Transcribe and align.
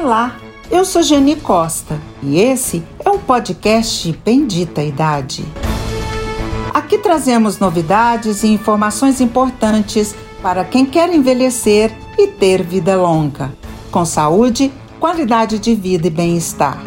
Olá, 0.00 0.36
eu 0.70 0.84
sou 0.84 1.02
Geni 1.02 1.34
Costa 1.34 2.00
e 2.22 2.38
esse 2.38 2.84
é 3.04 3.10
o 3.10 3.18
podcast 3.18 4.12
Bendita 4.24 4.80
Idade. 4.80 5.44
Aqui 6.72 6.98
trazemos 6.98 7.58
novidades 7.58 8.44
e 8.44 8.46
informações 8.46 9.20
importantes 9.20 10.14
para 10.40 10.64
quem 10.64 10.86
quer 10.86 11.12
envelhecer 11.12 11.92
e 12.16 12.28
ter 12.28 12.62
vida 12.62 12.94
longa, 12.96 13.52
com 13.90 14.04
saúde, 14.04 14.72
qualidade 15.00 15.58
de 15.58 15.74
vida 15.74 16.06
e 16.06 16.10
bem-estar. 16.10 16.80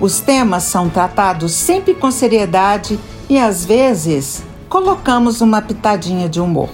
Os 0.00 0.20
temas 0.20 0.62
são 0.62 0.88
tratados 0.88 1.50
sempre 1.50 1.94
com 1.94 2.12
seriedade 2.12 2.96
e 3.28 3.40
às 3.40 3.64
vezes 3.64 4.44
colocamos 4.68 5.40
uma 5.40 5.60
pitadinha 5.60 6.28
de 6.28 6.40
humor. 6.40 6.68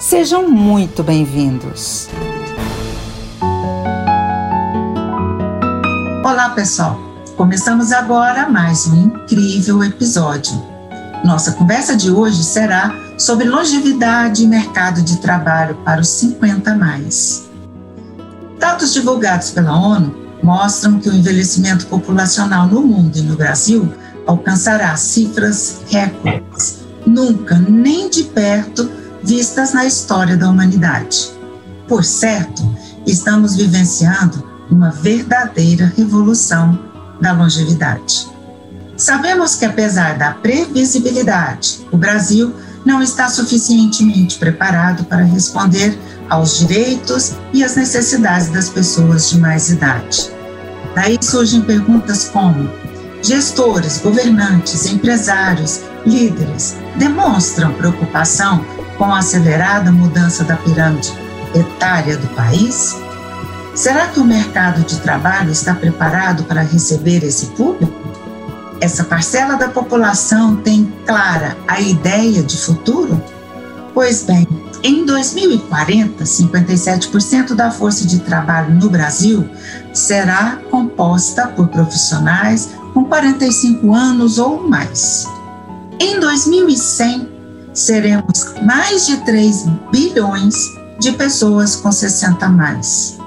Sejam 0.00 0.50
muito 0.50 1.04
bem-vindos. 1.04 2.08
Olá, 6.26 6.50
pessoal. 6.50 6.98
Começamos 7.36 7.92
agora 7.92 8.48
mais 8.48 8.84
um 8.88 8.96
incrível 8.96 9.84
episódio. 9.84 10.60
Nossa 11.24 11.52
conversa 11.52 11.94
de 11.94 12.10
hoje 12.10 12.42
será 12.42 12.92
sobre 13.16 13.48
longevidade 13.48 14.42
e 14.42 14.46
mercado 14.48 15.02
de 15.02 15.18
trabalho 15.18 15.76
para 15.84 16.00
os 16.00 16.08
50 16.08 16.74
mais. 16.74 17.48
Dados 18.58 18.92
divulgados 18.92 19.52
pela 19.52 19.78
ONU 19.78 20.16
mostram 20.42 20.98
que 20.98 21.08
o 21.08 21.14
envelhecimento 21.14 21.86
populacional 21.86 22.66
no 22.66 22.82
mundo 22.82 23.16
e 23.16 23.22
no 23.22 23.36
Brasil 23.36 23.88
alcançará 24.26 24.96
cifras 24.96 25.82
recordes, 25.88 26.80
nunca 27.06 27.56
nem 27.56 28.10
de 28.10 28.24
perto 28.24 28.90
vistas 29.22 29.72
na 29.72 29.86
história 29.86 30.36
da 30.36 30.50
humanidade. 30.50 31.30
Por 31.86 32.04
certo, 32.04 32.68
estamos 33.06 33.54
vivenciando 33.54 34.55
uma 34.70 34.90
verdadeira 34.90 35.92
revolução 35.96 36.78
da 37.20 37.32
longevidade. 37.32 38.28
Sabemos 38.96 39.54
que, 39.54 39.64
apesar 39.64 40.16
da 40.16 40.32
previsibilidade, 40.32 41.86
o 41.92 41.96
Brasil 41.96 42.54
não 42.84 43.02
está 43.02 43.28
suficientemente 43.28 44.38
preparado 44.38 45.04
para 45.04 45.22
responder 45.22 45.98
aos 46.30 46.58
direitos 46.58 47.34
e 47.52 47.62
às 47.62 47.76
necessidades 47.76 48.48
das 48.48 48.70
pessoas 48.70 49.28
de 49.28 49.38
mais 49.38 49.70
idade. 49.70 50.30
Daí 50.94 51.18
surgem 51.20 51.60
perguntas 51.60 52.24
como: 52.28 52.70
gestores, 53.22 53.98
governantes, 53.98 54.86
empresários, 54.86 55.82
líderes 56.06 56.76
demonstram 56.96 57.72
preocupação 57.74 58.64
com 58.96 59.04
a 59.04 59.18
acelerada 59.18 59.92
mudança 59.92 60.44
da 60.44 60.56
pirâmide 60.56 61.12
etária 61.54 62.16
do 62.16 62.28
país? 62.28 62.96
Será 63.76 64.06
que 64.06 64.18
o 64.18 64.24
mercado 64.24 64.80
de 64.84 64.98
trabalho 65.00 65.52
está 65.52 65.74
preparado 65.74 66.44
para 66.44 66.62
receber 66.62 67.22
esse 67.22 67.48
público? 67.48 67.92
Essa 68.80 69.04
parcela 69.04 69.56
da 69.56 69.68
população 69.68 70.56
tem 70.56 70.90
clara 71.04 71.54
a 71.68 71.78
ideia 71.78 72.42
de 72.42 72.56
futuro? 72.56 73.22
Pois 73.92 74.22
bem, 74.22 74.48
em 74.82 75.04
2040, 75.04 76.24
57% 76.24 77.54
da 77.54 77.70
força 77.70 78.06
de 78.06 78.20
trabalho 78.20 78.74
no 78.74 78.88
Brasil 78.88 79.46
será 79.92 80.58
composta 80.70 81.46
por 81.48 81.68
profissionais 81.68 82.70
com 82.94 83.04
45 83.04 83.94
anos 83.94 84.38
ou 84.38 84.66
mais. 84.66 85.26
Em 86.00 86.18
2100, 86.18 87.28
seremos 87.74 88.54
mais 88.62 89.06
de 89.06 89.18
3 89.18 89.66
bilhões 89.92 90.54
de 90.98 91.12
pessoas 91.12 91.76
com 91.76 91.92
60 91.92 92.48
mais. 92.48 93.18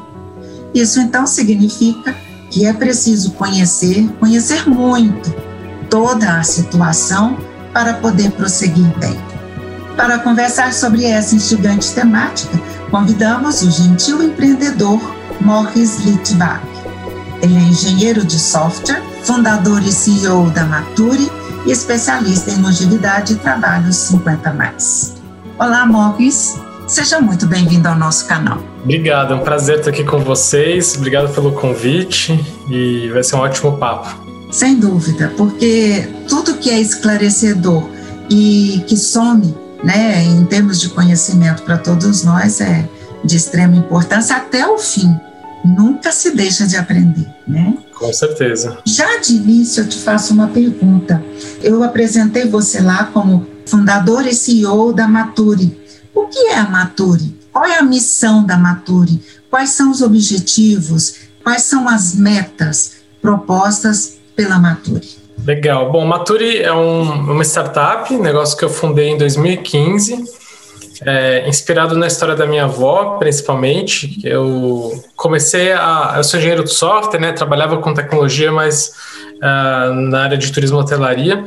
Isso 0.74 1.00
então 1.00 1.26
significa 1.26 2.16
que 2.50 2.66
é 2.66 2.74
preciso 2.74 3.32
conhecer, 3.32 4.08
conhecer 4.20 4.68
muito 4.68 5.34
toda 5.90 6.40
a 6.40 6.44
situação 6.44 7.38
para 7.74 7.96
poder 7.96 8.32
prosseguir 8.32 8.88
bem. 8.98 9.18
Para 9.96 10.20
conversar 10.20 10.74
sobre 10.74 11.06
essa 11.06 11.36
instigante 11.36 11.92
temática, 11.92 12.58
convidamos 12.90 13.62
o 13.62 13.70
gentil 13.70 14.24
empreendedor 14.24 15.00
Morris 15.42 15.98
Litvak. 16.06 16.66
Ele 17.42 17.56
é 17.56 17.62
engenheiro 17.62 18.26
de 18.26 18.40
software, 18.40 19.02
fundador 19.24 19.82
e 19.84 19.92
CEO 19.92 20.50
da 20.52 20.66
Maturi 20.66 21.30
e 21.66 21.72
especialista 21.72 22.52
em 22.52 22.62
longevidade 22.62 23.34
e 23.34 23.36
trabalhos 23.38 23.96
50 23.96 24.54
mais. 24.54 25.16
Olá, 25.58 25.86
Morris. 25.86 26.56
Seja 26.88 27.20
muito 27.20 27.46
bem-vindo 27.46 27.88
ao 27.88 27.96
nosso 27.96 28.26
canal. 28.26 28.69
Obrigado, 28.84 29.34
é 29.34 29.36
um 29.36 29.44
prazer 29.44 29.80
estar 29.80 29.92
aqui 29.92 30.04
com 30.04 30.20
vocês. 30.20 30.96
Obrigado 30.96 31.34
pelo 31.34 31.52
convite 31.52 32.40
e 32.70 33.10
vai 33.10 33.24
ser 33.24 33.36
um 33.36 33.40
ótimo 33.40 33.78
papo. 33.78 34.30
Sem 34.52 34.80
dúvida, 34.80 35.32
porque 35.38 36.10
tudo 36.28 36.56
que 36.56 36.70
é 36.70 36.80
esclarecedor 36.80 37.88
e 38.30 38.84
que 38.88 38.98
some, 38.98 39.56
né, 39.84 40.24
em 40.24 40.46
termos 40.46 40.80
de 40.80 40.90
conhecimento 40.90 41.64
para 41.64 41.78
todos 41.78 42.24
nós 42.24 42.60
é 42.62 42.88
de 43.24 43.36
extrema 43.36 43.76
importância 43.76 44.36
até 44.36 44.66
o 44.68 44.78
fim. 44.78 45.14
Nunca 45.64 46.12
se 46.12 46.32
deixa 46.32 46.66
de 46.66 46.78
aprender, 46.78 47.28
né? 47.46 47.78
Com 47.94 48.12
certeza. 48.14 48.78
Já 48.86 49.18
de 49.18 49.34
início 49.34 49.84
eu 49.84 49.90
te 49.90 49.98
faço 49.98 50.34
uma 50.34 50.48
pergunta. 50.48 51.22
Eu 51.62 51.84
apresentei 51.84 52.46
você 52.46 52.80
lá 52.80 53.10
como 53.14 53.46
fundador 53.66 54.26
e 54.26 54.34
CEO 54.34 54.94
da 54.94 55.08
Maturi. 55.08 55.78
O 56.16 56.28
que 56.28 56.48
é 56.48 56.56
a 56.56 56.70
Maturi? 56.70 57.39
Qual 57.52 57.66
é 57.66 57.78
a 57.78 57.84
missão 57.84 58.46
da 58.46 58.58
Maturi? 58.58 59.22
Quais 59.50 59.72
são 59.72 59.92
os 59.92 60.02
objetivos? 60.02 61.16
Quais 61.44 61.64
são 61.64 61.88
as 61.88 62.16
metas 62.16 62.98
propostas 63.22 64.18
pela 64.36 64.60
Maturi? 64.60 65.20
Legal. 65.46 65.92
Bom, 65.92 66.06
Maturi 66.06 66.62
é 66.62 66.74
um, 66.74 67.32
uma 67.32 67.44
startup, 67.44 68.14
negócio 68.16 68.58
que 68.58 68.64
eu 68.64 68.70
fundei 68.70 69.10
em 69.10 69.18
2015, 69.18 70.24
é, 71.06 71.48
inspirado 71.48 71.98
na 71.98 72.08
história 72.08 72.36
da 72.36 72.46
minha 72.46 72.66
avó, 72.66 73.18
principalmente. 73.18 74.20
Eu 74.24 75.02
comecei 75.16 75.72
a. 75.72 76.16
Eu 76.18 76.24
sou 76.24 76.40
engenheiro 76.40 76.64
de 76.64 76.74
software, 76.74 77.20
né? 77.20 77.32
Trabalhava 77.32 77.78
com 77.78 77.94
tecnologia, 77.94 78.52
mas 78.52 78.92
uh, 79.38 79.94
na 79.94 80.24
área 80.24 80.38
de 80.38 80.52
turismo 80.52 80.78
e 80.78 80.82
hotelaria. 80.82 81.46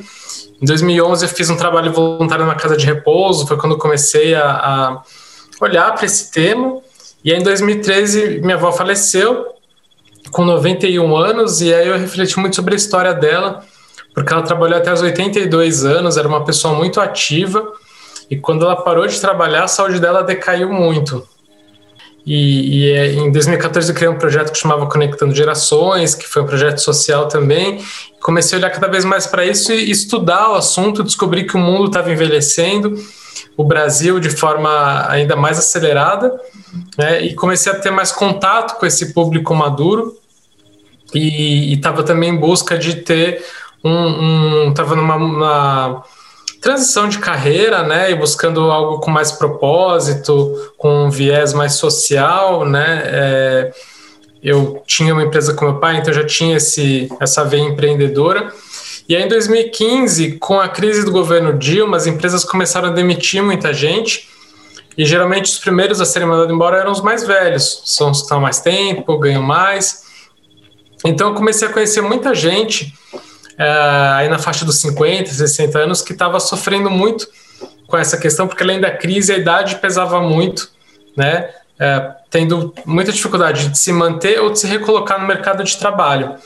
Em 0.60 0.64
2011 0.64 1.24
eu 1.24 1.28
fiz 1.28 1.50
um 1.50 1.56
trabalho 1.56 1.92
voluntário 1.92 2.46
na 2.46 2.54
casa 2.54 2.76
de 2.76 2.86
repouso, 2.86 3.46
foi 3.46 3.56
quando 3.56 3.76
comecei 3.76 4.34
a, 4.34 4.50
a 4.50 5.02
olhar 5.60 5.94
para 5.94 6.06
esse 6.06 6.30
tema. 6.30 6.80
E 7.24 7.32
aí 7.32 7.38
em 7.38 7.42
2013 7.42 8.40
minha 8.40 8.56
avó 8.56 8.72
faleceu 8.72 9.46
com 10.30 10.44
91 10.44 11.16
anos 11.16 11.60
e 11.60 11.72
aí 11.72 11.88
eu 11.88 11.98
refleti 11.98 12.38
muito 12.38 12.56
sobre 12.56 12.74
a 12.74 12.76
história 12.76 13.12
dela, 13.12 13.64
porque 14.14 14.32
ela 14.32 14.42
trabalhou 14.42 14.78
até 14.78 14.92
os 14.92 15.02
82 15.02 15.84
anos, 15.84 16.16
era 16.16 16.26
uma 16.26 16.44
pessoa 16.44 16.74
muito 16.74 17.00
ativa 17.00 17.72
e 18.30 18.36
quando 18.36 18.64
ela 18.64 18.76
parou 18.76 19.06
de 19.06 19.20
trabalhar 19.20 19.64
a 19.64 19.68
saúde 19.68 20.00
dela 20.00 20.22
decaiu 20.22 20.72
muito. 20.72 21.26
E, 22.24 22.84
e, 22.84 22.90
é, 22.92 23.12
em 23.14 23.32
2014 23.32 23.90
eu 23.90 23.94
criei 23.94 24.08
um 24.08 24.16
projeto 24.16 24.52
que 24.52 24.58
chamava 24.58 24.86
Conectando 24.86 25.34
Gerações, 25.34 26.14
que 26.14 26.26
foi 26.26 26.42
um 26.42 26.46
projeto 26.46 26.78
social 26.78 27.26
também. 27.26 27.84
Comecei 28.20 28.56
a 28.56 28.60
olhar 28.60 28.70
cada 28.70 28.86
vez 28.86 29.04
mais 29.04 29.26
para 29.26 29.44
isso 29.44 29.72
e 29.72 29.90
estudar 29.90 30.50
o 30.50 30.54
assunto, 30.54 31.02
descobri 31.02 31.44
que 31.44 31.56
o 31.56 31.60
mundo 31.60 31.86
estava 31.86 32.12
envelhecendo, 32.12 32.96
o 33.56 33.64
Brasil 33.64 34.18
de 34.18 34.30
forma 34.30 35.06
ainda 35.08 35.36
mais 35.36 35.58
acelerada, 35.58 36.40
né, 36.96 37.22
e 37.22 37.34
comecei 37.34 37.70
a 37.70 37.78
ter 37.78 37.90
mais 37.90 38.10
contato 38.10 38.78
com 38.78 38.86
esse 38.86 39.12
público 39.12 39.54
maduro 39.54 40.16
e 41.14 41.74
estava 41.74 42.02
também 42.02 42.30
em 42.30 42.36
busca 42.36 42.78
de 42.78 42.96
ter 42.96 43.44
um. 43.84 43.92
Um, 43.92 44.74
numa. 44.96 45.16
Uma, 45.16 46.04
transição 46.62 47.08
de 47.08 47.18
carreira, 47.18 47.82
né, 47.82 48.12
e 48.12 48.14
buscando 48.14 48.70
algo 48.70 49.00
com 49.00 49.10
mais 49.10 49.32
propósito, 49.32 50.72
com 50.78 51.06
um 51.06 51.10
viés 51.10 51.52
mais 51.52 51.72
social, 51.72 52.64
né, 52.64 53.02
é, 53.04 53.72
eu 54.40 54.80
tinha 54.86 55.12
uma 55.12 55.24
empresa 55.24 55.54
com 55.54 55.64
meu 55.64 55.80
pai, 55.80 55.96
então 55.96 56.14
já 56.14 56.24
tinha 56.24 56.58
esse, 56.58 57.08
essa 57.18 57.44
veia 57.44 57.62
empreendedora, 57.62 58.52
e 59.12 59.16
aí 59.16 59.24
em 59.24 59.28
2015, 59.28 60.38
com 60.38 60.58
a 60.58 60.68
crise 60.68 61.04
do 61.04 61.10
governo 61.10 61.52
Dilma, 61.58 61.98
as 61.98 62.06
empresas 62.06 62.44
começaram 62.44 62.88
a 62.88 62.92
demitir 62.92 63.42
muita 63.42 63.74
gente, 63.74 64.26
e 64.96 65.04
geralmente 65.04 65.52
os 65.52 65.58
primeiros 65.58 66.00
a 66.00 66.06
serem 66.06 66.26
mandados 66.26 66.50
embora 66.50 66.78
eram 66.78 66.90
os 66.90 67.02
mais 67.02 67.26
velhos, 67.26 67.82
são 67.84 68.10
os 68.10 68.18
que 68.18 68.24
estão 68.24 68.40
mais 68.40 68.60
tempo, 68.60 69.18
ganham 69.18 69.42
mais, 69.42 70.02
então 71.04 71.28
eu 71.28 71.34
comecei 71.34 71.68
a 71.68 71.70
conhecer 71.70 72.00
muita 72.00 72.34
gente 72.34 72.94
é, 73.58 73.64
aí 74.14 74.28
na 74.30 74.38
faixa 74.38 74.64
dos 74.64 74.76
50, 74.76 75.30
60 75.30 75.78
anos, 75.78 76.00
que 76.00 76.14
estava 76.14 76.40
sofrendo 76.40 76.90
muito 76.90 77.28
com 77.86 77.98
essa 77.98 78.16
questão, 78.16 78.48
porque 78.48 78.62
além 78.62 78.80
da 78.80 78.90
crise, 78.90 79.30
a 79.30 79.36
idade 79.36 79.76
pesava 79.76 80.22
muito, 80.22 80.70
né? 81.14 81.50
É, 81.78 82.12
tendo 82.30 82.72
muita 82.86 83.12
dificuldade 83.12 83.68
de 83.68 83.78
se 83.78 83.92
manter 83.92 84.40
ou 84.40 84.50
de 84.50 84.58
se 84.58 84.66
recolocar 84.66 85.20
no 85.20 85.26
mercado 85.26 85.62
de 85.62 85.76
trabalho. 85.76 86.36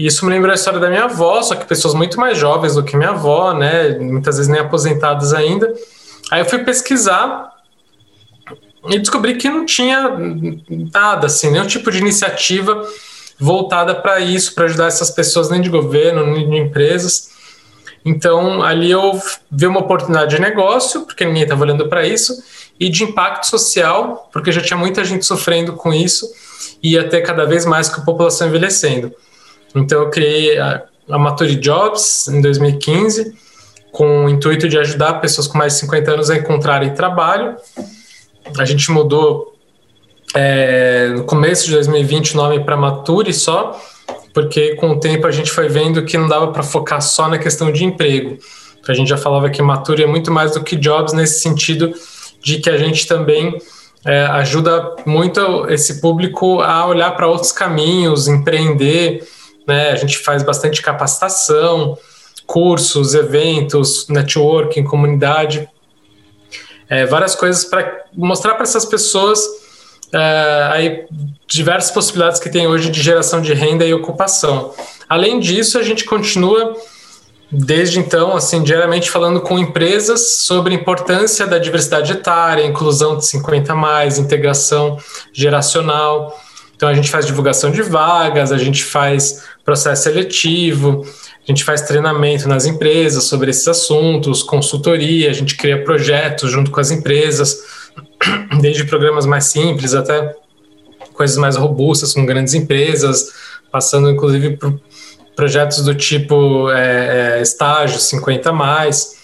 E 0.00 0.06
isso 0.06 0.24
me 0.24 0.32
lembra 0.32 0.52
a 0.52 0.54
história 0.54 0.80
da 0.80 0.88
minha 0.88 1.04
avó, 1.04 1.42
só 1.42 1.54
que 1.54 1.66
pessoas 1.66 1.92
muito 1.92 2.18
mais 2.18 2.38
jovens 2.38 2.74
do 2.74 2.82
que 2.82 2.96
minha 2.96 3.10
avó, 3.10 3.52
né? 3.52 3.98
Muitas 3.98 4.38
vezes 4.38 4.50
nem 4.50 4.58
aposentadas 4.58 5.34
ainda. 5.34 5.70
Aí 6.30 6.40
eu 6.40 6.46
fui 6.46 6.60
pesquisar 6.60 7.52
e 8.88 8.98
descobri 8.98 9.34
que 9.36 9.50
não 9.50 9.66
tinha 9.66 10.10
nada, 10.94 11.26
assim, 11.26 11.50
nenhum 11.50 11.66
tipo 11.66 11.90
de 11.90 11.98
iniciativa 11.98 12.82
voltada 13.38 13.94
para 13.94 14.20
isso, 14.20 14.54
para 14.54 14.64
ajudar 14.64 14.86
essas 14.86 15.10
pessoas, 15.10 15.50
nem 15.50 15.60
de 15.60 15.68
governo, 15.68 16.24
nem 16.24 16.48
de 16.48 16.56
empresas. 16.56 17.32
Então, 18.02 18.62
ali 18.62 18.90
eu 18.90 19.20
vi 19.50 19.66
uma 19.66 19.80
oportunidade 19.80 20.34
de 20.34 20.40
negócio, 20.40 21.02
porque 21.02 21.26
ninguém 21.26 21.42
estava 21.42 21.60
olhando 21.60 21.86
para 21.90 22.06
isso, 22.06 22.42
e 22.80 22.88
de 22.88 23.04
impacto 23.04 23.46
social, 23.46 24.30
porque 24.32 24.50
já 24.50 24.62
tinha 24.62 24.78
muita 24.78 25.04
gente 25.04 25.26
sofrendo 25.26 25.74
com 25.74 25.92
isso, 25.92 26.26
e 26.82 26.98
ter 27.04 27.20
cada 27.20 27.44
vez 27.44 27.66
mais 27.66 27.90
com 27.90 28.00
a 28.00 28.04
população 28.04 28.48
envelhecendo. 28.48 29.14
Então, 29.74 30.02
eu 30.02 30.10
criei 30.10 30.58
a, 30.58 30.82
a 31.10 31.18
Maturi 31.18 31.56
Jobs 31.56 32.28
em 32.28 32.40
2015, 32.40 33.34
com 33.92 34.24
o 34.24 34.28
intuito 34.28 34.68
de 34.68 34.78
ajudar 34.78 35.14
pessoas 35.14 35.46
com 35.46 35.58
mais 35.58 35.74
de 35.74 35.80
50 35.80 36.10
anos 36.12 36.30
a 36.30 36.36
encontrarem 36.36 36.94
trabalho. 36.94 37.56
A 38.58 38.64
gente 38.64 38.90
mudou 38.90 39.54
é, 40.34 41.08
no 41.08 41.24
começo 41.24 41.66
de 41.66 41.72
2020 41.72 42.34
o 42.34 42.36
nome 42.36 42.60
para 42.60 42.76
Mature 42.76 43.32
só, 43.32 43.80
porque 44.32 44.76
com 44.76 44.92
o 44.92 45.00
tempo 45.00 45.26
a 45.26 45.30
gente 45.30 45.50
foi 45.50 45.68
vendo 45.68 46.04
que 46.04 46.16
não 46.16 46.28
dava 46.28 46.48
para 46.48 46.62
focar 46.62 47.02
só 47.02 47.28
na 47.28 47.38
questão 47.38 47.72
de 47.72 47.84
emprego. 47.84 48.38
A 48.88 48.94
gente 48.94 49.08
já 49.08 49.16
falava 49.16 49.50
que 49.50 49.62
Mature 49.62 50.02
é 50.02 50.06
muito 50.06 50.32
mais 50.32 50.52
do 50.52 50.62
que 50.62 50.76
jobs 50.76 51.12
nesse 51.12 51.40
sentido 51.40 51.92
de 52.42 52.58
que 52.58 52.70
a 52.70 52.76
gente 52.76 53.06
também 53.06 53.56
é, 54.04 54.22
ajuda 54.26 54.96
muito 55.04 55.66
esse 55.68 56.00
público 56.00 56.60
a 56.60 56.86
olhar 56.86 57.10
para 57.12 57.28
outros 57.28 57.52
caminhos, 57.52 58.28
empreender. 58.28 59.26
Né? 59.70 59.92
A 59.92 59.94
gente 59.94 60.18
faz 60.18 60.42
bastante 60.42 60.82
capacitação, 60.82 61.96
cursos, 62.44 63.14
eventos, 63.14 64.08
networking, 64.08 64.82
comunidade, 64.82 65.68
é, 66.88 67.06
várias 67.06 67.36
coisas 67.36 67.64
para 67.64 68.02
mostrar 68.12 68.54
para 68.54 68.64
essas 68.64 68.84
pessoas 68.84 69.40
é, 70.12 70.68
aí 70.72 71.04
diversas 71.46 71.92
possibilidades 71.92 72.40
que 72.40 72.50
tem 72.50 72.66
hoje 72.66 72.90
de 72.90 73.00
geração 73.00 73.40
de 73.40 73.54
renda 73.54 73.84
e 73.84 73.94
ocupação. 73.94 74.74
Além 75.08 75.38
disso, 75.38 75.78
a 75.78 75.84
gente 75.84 76.04
continua 76.04 76.74
desde 77.48 78.00
então, 78.00 78.36
assim, 78.36 78.64
diariamente 78.64 79.08
falando 79.08 79.40
com 79.40 79.56
empresas 79.56 80.38
sobre 80.38 80.74
a 80.74 80.76
importância 80.76 81.46
da 81.46 81.58
diversidade 81.58 82.10
etária, 82.10 82.66
inclusão 82.66 83.16
de 83.16 83.24
50 83.24 83.72
mais, 83.76 84.18
integração 84.18 84.98
geracional. 85.32 86.36
Então 86.80 86.88
a 86.88 86.94
gente 86.94 87.10
faz 87.10 87.26
divulgação 87.26 87.70
de 87.70 87.82
vagas, 87.82 88.50
a 88.50 88.56
gente 88.56 88.82
faz 88.82 89.44
processo 89.62 90.04
seletivo, 90.04 91.04
a 91.46 91.52
gente 91.52 91.62
faz 91.62 91.82
treinamento 91.82 92.48
nas 92.48 92.64
empresas 92.64 93.24
sobre 93.24 93.50
esses 93.50 93.68
assuntos, 93.68 94.42
consultoria, 94.42 95.28
a 95.28 95.32
gente 95.34 95.56
cria 95.58 95.84
projetos 95.84 96.50
junto 96.50 96.70
com 96.70 96.80
as 96.80 96.90
empresas, 96.90 97.58
desde 98.62 98.84
programas 98.84 99.26
mais 99.26 99.44
simples 99.44 99.92
até 99.92 100.34
coisas 101.12 101.36
mais 101.36 101.54
robustas 101.54 102.14
com 102.14 102.24
grandes 102.24 102.54
empresas, 102.54 103.30
passando 103.70 104.08
inclusive 104.08 104.56
por 104.56 104.80
projetos 105.36 105.84
do 105.84 105.94
tipo 105.94 106.70
é, 106.70 107.40
é, 107.40 107.42
estágio 107.42 108.00
50 108.00 108.52
mais 108.54 109.16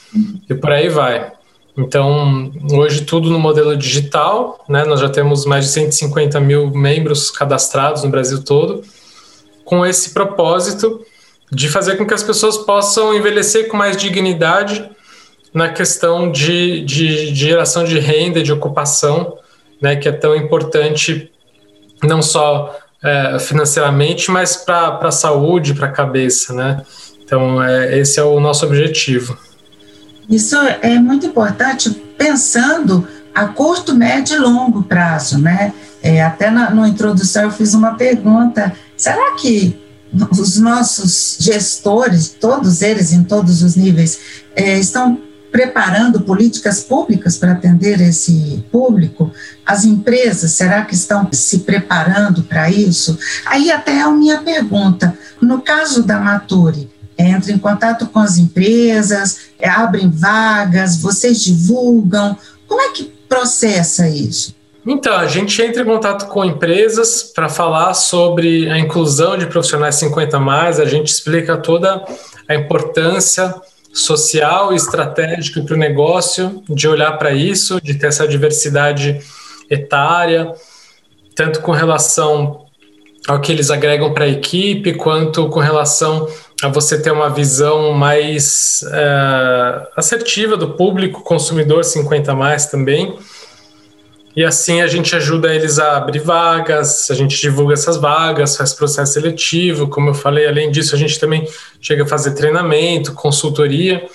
e 0.47 0.55
por 0.55 0.73
aí 0.73 0.91
vai. 0.91 1.32
Então, 1.76 2.50
hoje 2.73 3.02
tudo 3.02 3.28
no 3.28 3.38
modelo 3.38 3.76
digital, 3.76 4.64
né? 4.67 4.84
Nós 4.84 5.00
já 5.00 5.11
temos 5.11 5.44
mais 5.44 5.67
de 5.67 5.73
150 5.73 6.40
mil 6.40 6.70
membros 6.70 7.31
cadastrados 7.31 8.02
no 8.02 8.08
Brasil 8.08 8.43
todo, 8.43 8.82
com 9.64 9.84
esse 9.84 10.11
propósito 10.11 11.05
de 11.52 11.69
fazer 11.69 11.96
com 11.96 12.06
que 12.06 12.14
as 12.14 12.23
pessoas 12.23 12.56
possam 12.56 13.14
envelhecer 13.14 13.69
com 13.69 13.76
mais 13.76 13.96
dignidade 13.96 14.88
na 15.52 15.69
questão 15.69 16.31
de, 16.31 16.82
de, 16.82 17.32
de 17.32 17.34
geração 17.34 17.84
de 17.84 17.99
renda, 17.99 18.43
de 18.43 18.52
ocupação, 18.52 19.38
né? 19.81 19.96
Que 19.96 20.08
é 20.08 20.12
tão 20.12 20.34
importante 20.34 21.31
não 22.02 22.23
só 22.23 22.75
é, 23.05 23.38
financeiramente, 23.38 24.31
mas 24.31 24.56
para 24.56 24.99
a 25.02 25.11
saúde, 25.11 25.75
para 25.75 25.88
a 25.88 25.93
cabeça, 25.93 26.55
né? 26.55 26.82
Então, 27.23 27.62
é, 27.62 27.99
esse 27.99 28.19
é 28.19 28.23
o 28.23 28.40
nosso 28.40 28.64
objetivo. 28.64 29.37
Isso 30.28 30.56
é 30.82 30.99
muito 30.99 31.26
importante 31.26 31.90
pensando 32.19 33.06
a 33.34 33.46
curto, 33.46 33.94
médio 33.94 34.37
e 34.37 34.38
longo 34.38 34.82
prazo, 34.82 35.38
né? 35.38 35.73
É, 36.02 36.23
até 36.23 36.50
na, 36.50 36.70
na 36.70 36.88
introdução 36.88 37.44
eu 37.44 37.50
fiz 37.50 37.75
uma 37.75 37.94
pergunta: 37.94 38.73
será 38.96 39.34
que 39.37 39.78
os 40.31 40.58
nossos 40.58 41.37
gestores, 41.40 42.28
todos 42.40 42.81
eles 42.82 43.12
em 43.12 43.23
todos 43.23 43.62
os 43.62 43.76
níveis, 43.76 44.19
é, 44.55 44.78
estão 44.78 45.20
preparando 45.52 46.20
políticas 46.20 46.81
públicas 46.81 47.37
para 47.37 47.52
atender 47.52 48.00
esse 48.00 48.64
público? 48.70 49.32
As 49.64 49.84
empresas, 49.84 50.52
será 50.52 50.84
que 50.84 50.94
estão 50.94 51.28
se 51.32 51.61
preparando 51.61 52.43
para 52.43 52.70
isso? 52.70 53.19
Aí 53.44 53.70
até 53.70 53.99
é 53.99 54.02
a 54.02 54.11
minha 54.11 54.38
pergunta. 54.38 55.17
No 55.40 55.61
caso 55.61 56.02
da 56.02 56.19
Maturi, 56.19 56.90
entra 57.19 57.53
em 57.53 57.59
contato 57.59 58.07
com 58.07 58.19
as 58.19 58.37
empresas, 58.37 59.49
é, 59.59 59.69
abrem 59.69 60.11
vagas, 60.11 61.01
vocês 61.01 61.43
divulgam. 61.43 62.37
Como 62.67 62.81
é 62.81 62.91
que 62.91 63.05
processa 63.29 64.09
isso? 64.09 64.55
Então, 64.87 65.17
a 65.17 65.27
gente 65.27 65.61
entra 65.61 65.83
em 65.83 65.85
contato 65.85 66.29
com 66.29 66.45
empresas 66.45 67.25
para 67.25 67.49
falar 67.49 67.93
sobre 67.95 68.71
a 68.71 68.79
inclusão 68.79 69.37
de 69.37 69.47
profissionais 69.47 69.97
50 69.97 70.39
mais, 70.39 70.79
a 70.79 70.85
gente 70.85 71.09
explica 71.09 71.57
toda 71.57 72.05
a 72.49 72.55
importância 72.55 73.53
social 73.93 74.73
e 74.73 74.77
estratégica 74.77 75.61
para 75.62 75.75
o 75.75 75.79
negócio 75.79 76.62
de 76.69 76.87
olhar 76.87 77.12
para 77.12 77.33
isso, 77.33 77.81
de 77.81 77.95
ter 77.95 78.09
essa 78.09 78.29
diversidade 78.29 79.21
etária, 79.69 80.53
tanto 81.35 81.61
com 81.62 81.73
relação 81.73 82.67
ao 83.27 83.41
que 83.41 83.51
eles 83.51 83.71
agregam 83.71 84.12
para 84.12 84.27
a 84.27 84.29
equipe, 84.29 84.95
quanto 84.95 85.49
com 85.49 85.59
relação 85.59 86.29
a 86.62 86.69
você 86.69 87.00
ter 87.00 87.11
uma 87.11 87.29
visão 87.29 87.93
mais 87.93 88.82
é, 88.91 89.88
assertiva 89.94 90.56
do 90.56 90.70
público 90.70 91.23
consumidor 91.23 91.85
50 91.85 92.35
mais 92.35 92.67
também. 92.67 93.19
E 94.35 94.44
assim 94.44 94.81
a 94.81 94.87
gente 94.87 95.14
ajuda 95.17 95.55
eles 95.55 95.79
a 95.79 95.97
abrir 95.97 96.19
vagas, 96.19 97.11
a 97.11 97.14
gente 97.14 97.41
divulga 97.41 97.75
essas 97.75 97.97
vagas, 97.97 98.56
faz 98.56 98.73
processo 98.73 99.14
seletivo, 99.14 99.88
como 99.88 100.11
eu 100.11 100.14
falei, 100.14 100.47
além 100.47 100.70
disso 100.70 100.94
a 100.94 100.99
gente 100.99 101.19
também 101.19 101.47
chega 101.81 102.05
a 102.05 102.06
fazer 102.06 102.32
treinamento, 102.32 103.12
consultoria. 103.12 104.06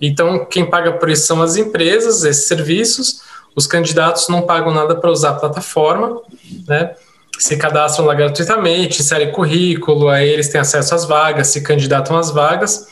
Então 0.00 0.44
quem 0.44 0.64
paga 0.64 0.92
por 0.92 1.08
isso 1.08 1.26
são 1.26 1.42
as 1.42 1.56
empresas, 1.56 2.24
esses 2.24 2.46
serviços. 2.46 3.22
Os 3.54 3.66
candidatos 3.66 4.28
não 4.28 4.42
pagam 4.42 4.72
nada 4.72 4.94
para 4.94 5.10
usar 5.10 5.30
a 5.30 5.34
plataforma, 5.34 6.20
né? 6.68 6.94
Se 7.42 7.56
cadastram 7.56 8.06
lá 8.06 8.14
gratuitamente, 8.14 9.00
inserem 9.00 9.32
currículo, 9.32 10.08
aí 10.08 10.28
eles 10.28 10.48
têm 10.48 10.60
acesso 10.60 10.94
às 10.94 11.04
vagas, 11.04 11.48
se 11.48 11.62
candidatam 11.62 12.16
às 12.16 12.30
vagas, 12.30 12.86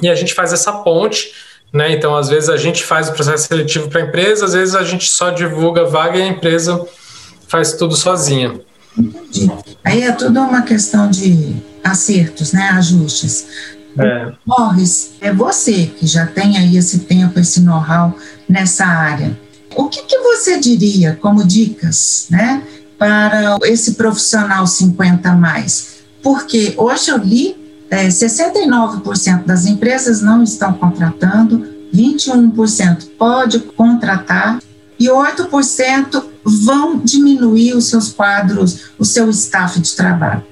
e 0.00 0.08
a 0.08 0.14
gente 0.14 0.34
faz 0.34 0.52
essa 0.52 0.72
ponte 0.72 1.32
né? 1.72 1.92
Então, 1.92 2.16
às 2.16 2.28
vezes 2.28 2.48
a 2.48 2.56
gente 2.56 2.82
faz 2.84 3.08
o 3.08 3.12
processo 3.12 3.46
seletivo 3.48 3.88
para 3.88 4.02
a 4.02 4.06
empresa, 4.06 4.44
às 4.44 4.52
vezes 4.52 4.74
a 4.74 4.84
gente 4.84 5.08
só 5.08 5.30
divulga 5.30 5.82
a 5.82 5.84
vaga 5.84 6.18
e 6.18 6.22
a 6.22 6.28
empresa 6.28 6.84
faz 7.46 7.74
tudo 7.74 7.94
sozinha. 7.94 8.60
Entendi. 8.96 9.50
Aí 9.84 10.02
é 10.02 10.12
tudo 10.12 10.40
uma 10.40 10.62
questão 10.62 11.10
de 11.10 11.56
acertos, 11.84 12.52
né? 12.52 12.70
Ajustes. 12.70 13.46
É. 13.98 14.32
Morris, 14.46 15.12
é 15.20 15.32
você 15.32 15.86
que 15.86 16.06
já 16.06 16.26
tem 16.26 16.56
aí 16.56 16.76
esse 16.76 17.00
tempo, 17.00 17.38
esse 17.38 17.60
know-how 17.60 18.16
nessa 18.48 18.86
área. 18.86 19.38
O 19.74 19.88
que, 19.88 20.02
que 20.02 20.18
você 20.18 20.58
diria 20.58 21.18
como 21.20 21.44
dicas, 21.44 22.26
né, 22.30 22.62
para 22.98 23.58
esse 23.64 23.94
profissional 23.94 24.66
50 24.66 25.32
mais? 25.32 25.98
Porque 26.22 26.74
hoje 26.76 27.10
eu 27.10 27.18
li 27.18 27.56
é, 27.90 28.08
69% 28.08 29.44
das 29.44 29.64
empresas 29.64 30.20
não 30.20 30.42
estão 30.42 30.74
contratando, 30.74 31.66
21% 31.94 33.08
pode 33.18 33.60
contratar 33.60 34.60
e 34.98 35.06
8% 35.06 36.24
vão 36.44 36.98
diminuir 36.98 37.74
os 37.74 37.86
seus 37.86 38.12
quadros, 38.12 38.90
o 38.98 39.04
seu 39.04 39.30
staff 39.30 39.80
de 39.80 39.94
trabalho. 39.94 40.44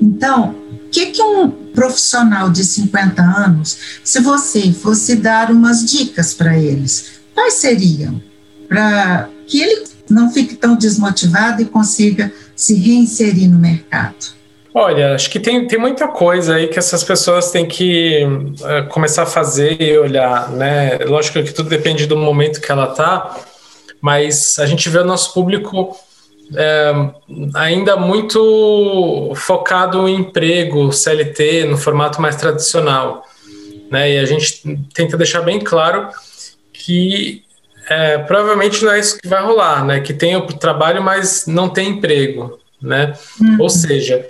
Então, 0.00 0.54
o 0.72 0.88
que, 0.90 1.06
que 1.06 1.22
um 1.22 1.50
profissional 1.50 2.50
de 2.50 2.64
50 2.64 3.22
anos, 3.22 3.76
se 4.04 4.20
você 4.20 4.72
fosse 4.72 5.16
dar 5.16 5.50
umas 5.50 5.84
dicas 5.84 6.34
para 6.34 6.56
eles, 6.56 7.06
quais 7.34 7.54
seriam? 7.54 8.20
Para 8.68 9.28
que 9.46 9.60
ele 9.60 9.84
não 10.08 10.32
fique 10.32 10.54
tão 10.54 10.76
desmotivado 10.76 11.62
e 11.62 11.64
consiga 11.64 12.32
se 12.54 12.74
reinserir 12.74 13.48
no 13.48 13.58
mercado. 13.58 14.36
Olha, 14.78 15.14
acho 15.14 15.30
que 15.30 15.40
tem, 15.40 15.66
tem 15.66 15.78
muita 15.78 16.06
coisa 16.06 16.56
aí 16.56 16.68
que 16.68 16.78
essas 16.78 17.02
pessoas 17.02 17.50
têm 17.50 17.66
que 17.66 18.24
uh, 18.24 18.86
começar 18.90 19.22
a 19.22 19.26
fazer 19.26 19.80
e 19.80 19.96
olhar, 19.96 20.50
né? 20.50 20.98
Lógico 20.98 21.42
que 21.42 21.52
tudo 21.52 21.70
depende 21.70 22.06
do 22.06 22.14
momento 22.14 22.60
que 22.60 22.70
ela 22.70 22.88
tá, 22.88 23.40
mas 24.02 24.58
a 24.58 24.66
gente 24.66 24.90
vê 24.90 24.98
o 24.98 25.04
nosso 25.04 25.32
público 25.32 25.96
é, 26.54 26.92
ainda 27.54 27.96
muito 27.96 29.32
focado 29.34 30.06
em 30.06 30.16
emprego, 30.16 30.92
CLT, 30.92 31.64
no 31.64 31.78
formato 31.78 32.20
mais 32.20 32.36
tradicional, 32.36 33.24
né? 33.90 34.12
E 34.12 34.18
a 34.18 34.26
gente 34.26 34.62
tenta 34.92 35.16
deixar 35.16 35.40
bem 35.40 35.58
claro 35.58 36.10
que 36.70 37.45
é, 37.88 38.18
provavelmente 38.18 38.84
não 38.84 38.92
é 38.92 38.98
isso 38.98 39.18
que 39.18 39.28
vai 39.28 39.42
rolar, 39.42 39.84
né? 39.84 40.00
Que 40.00 40.12
tem 40.12 40.36
o 40.36 40.46
trabalho, 40.46 41.02
mas 41.02 41.46
não 41.46 41.68
tem 41.68 41.90
emprego, 41.90 42.58
né? 42.80 43.14
Uhum. 43.40 43.56
Ou 43.60 43.70
seja, 43.70 44.26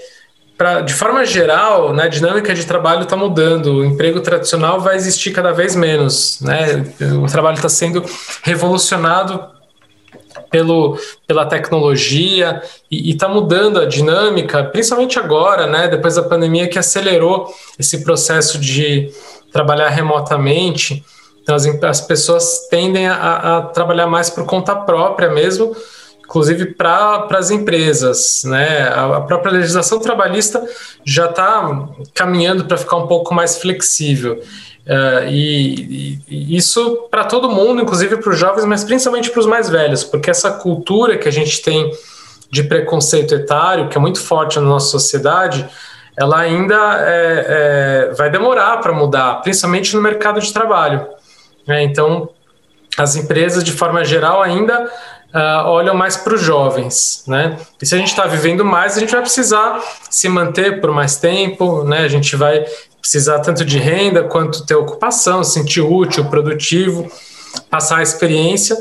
pra, 0.56 0.80
de 0.80 0.92
forma 0.92 1.24
geral, 1.24 1.92
né, 1.92 2.04
a 2.04 2.08
dinâmica 2.08 2.54
de 2.54 2.66
trabalho 2.66 3.02
está 3.02 3.16
mudando. 3.16 3.76
O 3.76 3.84
emprego 3.84 4.20
tradicional 4.20 4.80
vai 4.80 4.96
existir 4.96 5.32
cada 5.32 5.52
vez 5.52 5.74
menos, 5.74 6.40
né? 6.40 6.84
O 7.22 7.26
trabalho 7.26 7.56
está 7.56 7.68
sendo 7.68 8.04
revolucionado 8.42 9.56
pelo, 10.50 10.98
pela 11.26 11.46
tecnologia 11.46 12.62
e 12.90 13.10
está 13.10 13.28
mudando 13.28 13.80
a 13.80 13.86
dinâmica, 13.86 14.64
principalmente 14.64 15.18
agora, 15.18 15.66
né, 15.66 15.88
depois 15.88 16.14
da 16.14 16.22
pandemia, 16.22 16.68
que 16.68 16.78
acelerou 16.78 17.52
esse 17.78 18.04
processo 18.04 18.58
de 18.58 19.10
trabalhar 19.52 19.88
remotamente. 19.88 21.04
Então, 21.46 21.54
as, 21.54 21.64
as 21.64 22.00
pessoas 22.00 22.66
tendem 22.68 23.06
a, 23.06 23.58
a 23.58 23.62
trabalhar 23.62 24.08
mais 24.08 24.28
por 24.28 24.44
conta 24.46 24.74
própria 24.74 25.30
mesmo, 25.30 25.76
inclusive 26.18 26.74
para 26.74 27.28
as 27.30 27.52
empresas. 27.52 28.42
Né? 28.44 28.82
A, 28.88 29.18
a, 29.18 29.20
própria 29.20 29.52
legislação 29.52 30.00
trabalhista 30.00 30.60
já 31.04 31.26
está 31.26 31.88
caminhando 32.12 32.64
para 32.64 32.76
ficar 32.76 32.96
um 32.96 33.06
pouco 33.06 33.32
mais 33.32 33.58
flexível. 33.58 34.42
Uh, 34.86 35.28
e, 35.28 36.18
e, 36.28 36.56
isso 36.56 37.06
para 37.12 37.22
todo 37.22 37.48
mundo, 37.48 37.80
inclusive 37.80 38.16
para 38.16 38.30
os 38.30 38.38
jovens, 38.38 38.64
mas 38.64 38.82
principalmente 38.82 39.30
para 39.30 39.38
os 39.38 39.46
mais 39.46 39.70
velhos, 39.70 40.02
porque 40.02 40.30
essa 40.30 40.50
cultura 40.50 41.16
que 41.16 41.28
a 41.28 41.32
gente 41.32 41.62
tem 41.62 41.92
de 42.50 42.64
preconceito 42.64 43.36
etário, 43.36 43.88
que 43.88 43.96
é 43.96 44.00
muito 44.00 44.20
forte 44.20 44.58
na 44.58 44.66
nossa 44.66 44.88
sociedade, 44.88 45.64
ela 46.16 46.40
ainda 46.40 46.76
é, 47.02 48.08
é, 48.08 48.14
vai 48.14 48.30
demorar 48.30 48.78
para 48.78 48.92
mudar, 48.92 49.42
principalmente 49.42 49.94
no 49.94 50.02
mercado 50.02 50.40
de 50.40 50.52
trabalho. 50.52 51.06
Né? 51.66 51.82
Então, 51.82 52.28
as 52.96 53.16
empresas, 53.16 53.62
de 53.62 53.72
forma 53.72 54.04
geral, 54.04 54.42
ainda 54.42 54.84
uh, 54.84 55.66
olham 55.66 55.94
mais 55.94 56.16
para 56.16 56.34
os 56.34 56.40
jovens. 56.40 57.24
Né? 57.26 57.58
E 57.80 57.86
se 57.86 57.94
a 57.94 57.98
gente 57.98 58.08
está 58.08 58.26
vivendo 58.26 58.64
mais, 58.64 58.96
a 58.96 59.00
gente 59.00 59.12
vai 59.12 59.20
precisar 59.20 59.82
se 60.10 60.28
manter 60.28 60.80
por 60.80 60.90
mais 60.92 61.16
tempo, 61.16 61.84
né? 61.84 62.00
a 62.00 62.08
gente 62.08 62.36
vai 62.36 62.64
precisar 63.00 63.38
tanto 63.40 63.64
de 63.64 63.78
renda 63.78 64.24
quanto 64.24 64.64
ter 64.66 64.74
ocupação, 64.74 65.44
se 65.44 65.52
sentir 65.52 65.80
útil, 65.80 66.24
produtivo, 66.24 67.10
passar 67.70 67.98
a 67.98 68.02
experiência 68.02 68.76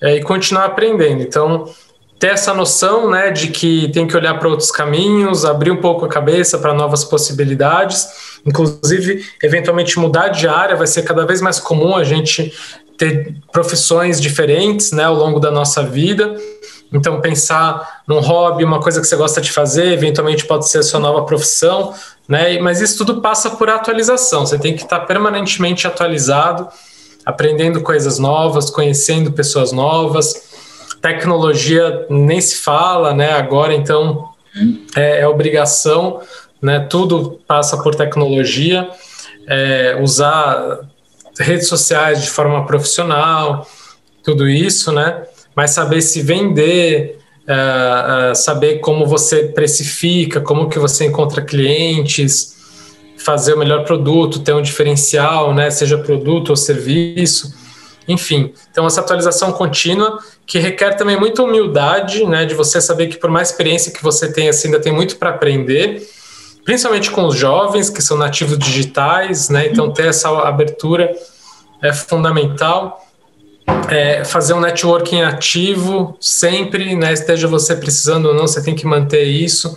é, 0.00 0.16
e 0.16 0.22
continuar 0.22 0.64
aprendendo. 0.64 1.22
Então, 1.22 1.64
ter 2.18 2.28
essa 2.28 2.52
noção 2.52 3.08
né, 3.08 3.30
de 3.30 3.48
que 3.48 3.88
tem 3.92 4.06
que 4.06 4.16
olhar 4.16 4.38
para 4.38 4.48
outros 4.48 4.72
caminhos, 4.72 5.44
abrir 5.44 5.70
um 5.70 5.76
pouco 5.76 6.04
a 6.04 6.08
cabeça 6.08 6.58
para 6.58 6.74
novas 6.74 7.04
possibilidades, 7.04 8.27
inclusive, 8.46 9.24
eventualmente 9.42 9.98
mudar 9.98 10.28
de 10.28 10.48
área, 10.48 10.76
vai 10.76 10.86
ser 10.86 11.02
cada 11.02 11.26
vez 11.26 11.40
mais 11.40 11.58
comum 11.58 11.96
a 11.96 12.04
gente 12.04 12.52
ter 12.96 13.36
profissões 13.52 14.20
diferentes 14.20 14.90
né, 14.92 15.04
ao 15.04 15.14
longo 15.14 15.38
da 15.38 15.50
nossa 15.50 15.82
vida. 15.82 16.36
Então, 16.92 17.20
pensar 17.20 18.02
num 18.06 18.18
hobby, 18.18 18.64
uma 18.64 18.80
coisa 18.80 19.00
que 19.00 19.06
você 19.06 19.14
gosta 19.14 19.40
de 19.40 19.52
fazer, 19.52 19.92
eventualmente 19.92 20.46
pode 20.46 20.68
ser 20.68 20.78
a 20.78 20.82
sua 20.82 20.98
nova 20.98 21.22
profissão, 21.24 21.94
né? 22.26 22.58
Mas 22.58 22.80
isso 22.80 22.98
tudo 22.98 23.20
passa 23.20 23.50
por 23.50 23.68
atualização. 23.68 24.46
Você 24.46 24.58
tem 24.58 24.74
que 24.74 24.82
estar 24.82 25.00
permanentemente 25.00 25.86
atualizado, 25.86 26.66
aprendendo 27.26 27.82
coisas 27.82 28.18
novas, 28.18 28.70
conhecendo 28.70 29.30
pessoas 29.32 29.70
novas. 29.70 30.48
Tecnologia 31.02 32.06
nem 32.08 32.40
se 32.40 32.56
fala, 32.56 33.12
né? 33.12 33.32
Agora, 33.32 33.74
então, 33.74 34.30
é, 34.96 35.20
é 35.20 35.28
obrigação, 35.28 36.20
né? 36.60 36.80
Tudo 36.80 37.40
passa 37.46 37.76
por 37.82 37.94
tecnologia. 37.94 38.88
É, 39.46 39.98
usar 40.02 40.80
redes 41.38 41.68
sociais 41.68 42.22
de 42.22 42.30
forma 42.30 42.66
profissional, 42.66 43.66
tudo 44.22 44.46
isso, 44.48 44.92
né? 44.92 45.22
mas 45.58 45.72
saber 45.72 46.00
se 46.02 46.22
vender, 46.22 47.18
uh, 47.48 48.30
uh, 48.30 48.34
saber 48.36 48.78
como 48.78 49.04
você 49.04 49.46
precifica, 49.48 50.40
como 50.40 50.68
que 50.68 50.78
você 50.78 51.04
encontra 51.06 51.42
clientes, 51.42 52.54
fazer 53.16 53.54
o 53.54 53.58
melhor 53.58 53.82
produto, 53.82 54.38
ter 54.38 54.52
um 54.52 54.62
diferencial, 54.62 55.52
né, 55.52 55.68
seja 55.68 55.98
produto 55.98 56.50
ou 56.50 56.56
serviço, 56.56 57.52
enfim. 58.06 58.52
Então 58.70 58.86
essa 58.86 59.00
atualização 59.00 59.50
contínua 59.50 60.20
que 60.46 60.60
requer 60.60 60.94
também 60.94 61.18
muita 61.18 61.42
humildade, 61.42 62.24
né, 62.24 62.44
de 62.44 62.54
você 62.54 62.80
saber 62.80 63.08
que 63.08 63.16
por 63.16 63.28
mais 63.28 63.50
experiência 63.50 63.90
que 63.90 64.00
você 64.00 64.32
tenha, 64.32 64.52
ainda 64.64 64.78
tem 64.78 64.92
muito 64.92 65.16
para 65.16 65.30
aprender, 65.30 66.08
principalmente 66.64 67.10
com 67.10 67.26
os 67.26 67.36
jovens 67.36 67.90
que 67.90 68.02
são 68.02 68.16
nativos 68.16 68.58
digitais, 68.58 69.48
né, 69.48 69.68
então 69.68 69.90
ter 69.90 70.06
essa 70.08 70.28
abertura 70.40 71.12
é 71.82 71.92
fundamental 71.92 73.04
é, 73.88 74.24
fazer 74.24 74.54
um 74.54 74.60
networking 74.60 75.22
ativo 75.22 76.16
sempre, 76.20 76.94
né, 76.96 77.12
esteja 77.12 77.46
você 77.46 77.76
precisando 77.76 78.26
ou 78.26 78.34
não, 78.34 78.46
você 78.46 78.62
tem 78.62 78.74
que 78.74 78.86
manter 78.86 79.24
isso. 79.24 79.76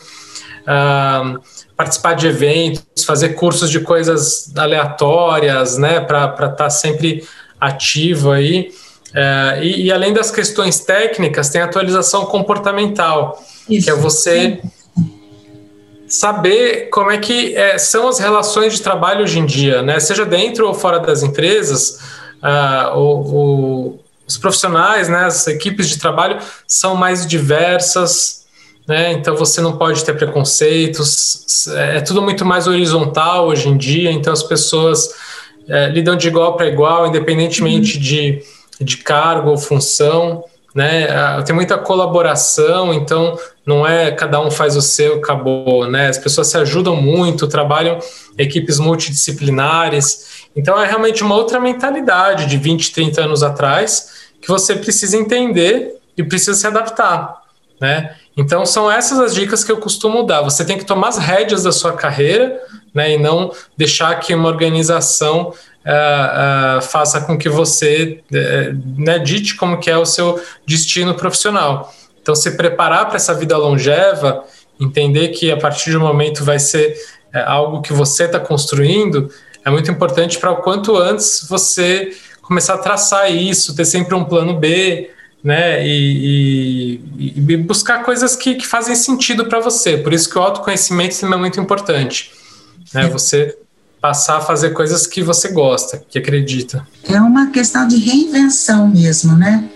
Uh, 0.62 1.40
participar 1.76 2.14
de 2.14 2.28
eventos, 2.28 3.04
fazer 3.04 3.30
cursos 3.30 3.70
de 3.70 3.80
coisas 3.80 4.54
aleatórias, 4.56 5.78
né, 5.78 6.00
para 6.00 6.26
estar 6.26 6.50
tá 6.50 6.70
sempre 6.70 7.24
ativo 7.60 8.32
aí. 8.32 8.72
Uh, 9.10 9.64
e, 9.64 9.86
e, 9.86 9.92
além 9.92 10.14
das 10.14 10.32
questões 10.32 10.80
técnicas, 10.80 11.50
tem 11.50 11.62
a 11.62 11.66
atualização 11.66 12.26
comportamental, 12.26 13.44
isso. 13.68 13.86
que 13.86 13.92
é 13.92 13.96
você 13.96 14.62
saber 16.12 16.90
como 16.90 17.10
é 17.10 17.18
que 17.18 17.56
é, 17.56 17.78
são 17.78 18.10
as 18.10 18.20
relações 18.20 18.74
de 18.74 18.82
trabalho 18.82 19.24
hoje 19.24 19.40
em 19.40 19.46
dia, 19.46 19.82
né, 19.82 19.98
seja 19.98 20.26
dentro 20.26 20.68
ou 20.68 20.74
fora 20.74 21.00
das 21.00 21.24
empresas 21.24 22.02
uh, 22.44 22.98
o, 22.98 23.22
o, 23.22 24.00
os 24.28 24.38
profissionais, 24.38 25.08
né, 25.08 25.24
as 25.24 25.48
equipes 25.48 25.88
de 25.88 25.98
trabalho 25.98 26.38
são 26.68 26.96
mais 26.96 27.26
diversas, 27.26 28.46
né, 28.86 29.14
então 29.14 29.38
você 29.38 29.62
não 29.62 29.78
pode 29.78 30.04
ter 30.04 30.14
preconceitos, 30.14 31.68
é, 31.70 31.98
é 31.98 32.02
tudo 32.02 32.22
muito 32.22 32.44
mais 32.44 32.68
horizontal 32.68 33.48
hoje 33.48 33.70
em 33.70 33.78
dia, 33.78 34.12
então 34.12 34.34
as 34.34 34.44
pessoas 34.44 35.16
é, 35.70 35.88
lidam 35.88 36.18
de 36.18 36.28
igual 36.28 36.58
para 36.58 36.68
igual, 36.68 37.08
independentemente 37.08 37.96
uhum. 37.96 38.04
de, 38.04 38.44
de 38.82 38.98
cargo 38.98 39.50
ou 39.50 39.58
função, 39.58 40.44
né, 40.74 41.42
tem 41.44 41.54
muita 41.54 41.78
colaboração, 41.78 42.94
então 42.94 43.38
não 43.66 43.86
é 43.86 44.12
cada 44.12 44.40
um 44.40 44.50
faz 44.50 44.76
o 44.76 44.82
seu, 44.82 45.16
acabou, 45.16 45.90
né, 45.90 46.08
as 46.08 46.18
pessoas 46.18 46.48
se 46.48 46.58
ajudam 46.58 46.96
muito, 46.96 47.48
trabalham 47.48 48.00
equipes 48.38 48.80
multidisciplinares, 48.80 50.48
então 50.56 50.82
é 50.82 50.88
realmente 50.88 51.24
uma 51.24 51.36
outra 51.36 51.60
mentalidade 51.60 52.46
de 52.46 52.58
20, 52.58 52.92
30 52.94 53.22
anos 53.22 53.44
atrás 53.44 54.32
que 54.42 54.48
você 54.48 54.76
precisa 54.76 55.18
entender 55.18 55.96
e 56.18 56.24
precisa 56.24 56.54
se 56.54 56.66
adaptar, 56.66 57.42
né? 57.80 58.16
Então 58.36 58.66
são 58.66 58.90
essas 58.90 59.20
as 59.20 59.34
dicas 59.36 59.64
que 59.64 59.72
eu 59.72 59.78
costumo 59.78 60.24
dar. 60.24 60.42
Você 60.42 60.64
tem 60.64 60.78
que 60.78 60.86
tomar 60.86 61.10
as 61.10 61.18
rédeas 61.18 61.64
da 61.64 61.72
sua 61.72 61.94
carreira, 61.94 62.60
né? 62.94 63.14
E 63.14 63.18
não 63.18 63.52
deixar 63.78 64.16
que 64.16 64.34
uma 64.34 64.48
organização 64.48 65.54
uh, 65.86 66.78
uh, 66.78 66.82
faça 66.82 67.22
com 67.22 67.38
que 67.38 67.50
você 67.50 68.22
uh, 68.32 69.02
né, 69.02 69.20
dite 69.20 69.56
como 69.56 69.80
que 69.80 69.90
é 69.90 69.98
o 69.98 70.06
seu 70.06 70.42
destino 70.66 71.14
profissional. 71.16 71.94
Então 72.22 72.36
se 72.36 72.52
preparar 72.52 73.08
para 73.08 73.16
essa 73.16 73.34
vida 73.34 73.58
longeva, 73.58 74.44
entender 74.80 75.30
que 75.30 75.52
a 75.52 75.58
partir 75.58 75.92
de 75.92 75.98
um 75.98 76.02
momento 76.02 76.44
vai 76.44 76.60
ser 76.60 76.96
algo 77.46 77.82
que 77.82 77.94
você 77.94 78.26
está 78.26 78.40
construindo, 78.40 79.30
é 79.64 79.70
muito 79.70 79.90
importante 79.90 80.38
para 80.38 80.52
o 80.52 80.58
quanto 80.58 80.98
antes 80.98 81.48
você 81.48 82.12
começar 82.42 82.76
a 82.76 82.78
traçar 82.78 83.32
isso, 83.32 83.76
ter 83.76 83.86
sempre 83.86 84.14
um 84.14 84.26
plano 84.26 84.60
B, 84.60 85.10
né? 85.44 85.86
E, 85.86 87.00
e, 87.18 87.34
e 87.38 87.58
buscar 87.58 88.04
coisas 88.04 88.36
que, 88.36 88.56
que 88.56 88.68
fazem 88.68 88.96
sentido 88.96 89.46
para 89.46 89.60
você. 89.60 89.98
Por 89.98 90.14
isso 90.14 90.30
que 90.30 90.38
o 90.38 90.42
autoconhecimento 90.42 91.20
também 91.20 91.38
é 91.38 91.40
muito 91.40 91.60
importante. 91.60 92.32
Né? 92.94 93.08
Você 93.08 93.58
passar 94.02 94.38
a 94.38 94.42
fazer 94.42 94.72
coisas 94.72 95.06
que 95.06 95.22
você 95.22 95.50
gosta, 95.50 96.04
que 96.10 96.18
acredita. 96.18 96.86
É 97.04 97.22
uma 97.22 97.52
questão 97.52 97.88
de 97.88 97.98
reinvenção 97.98 98.88
mesmo, 98.88 99.38
né? 99.38 99.70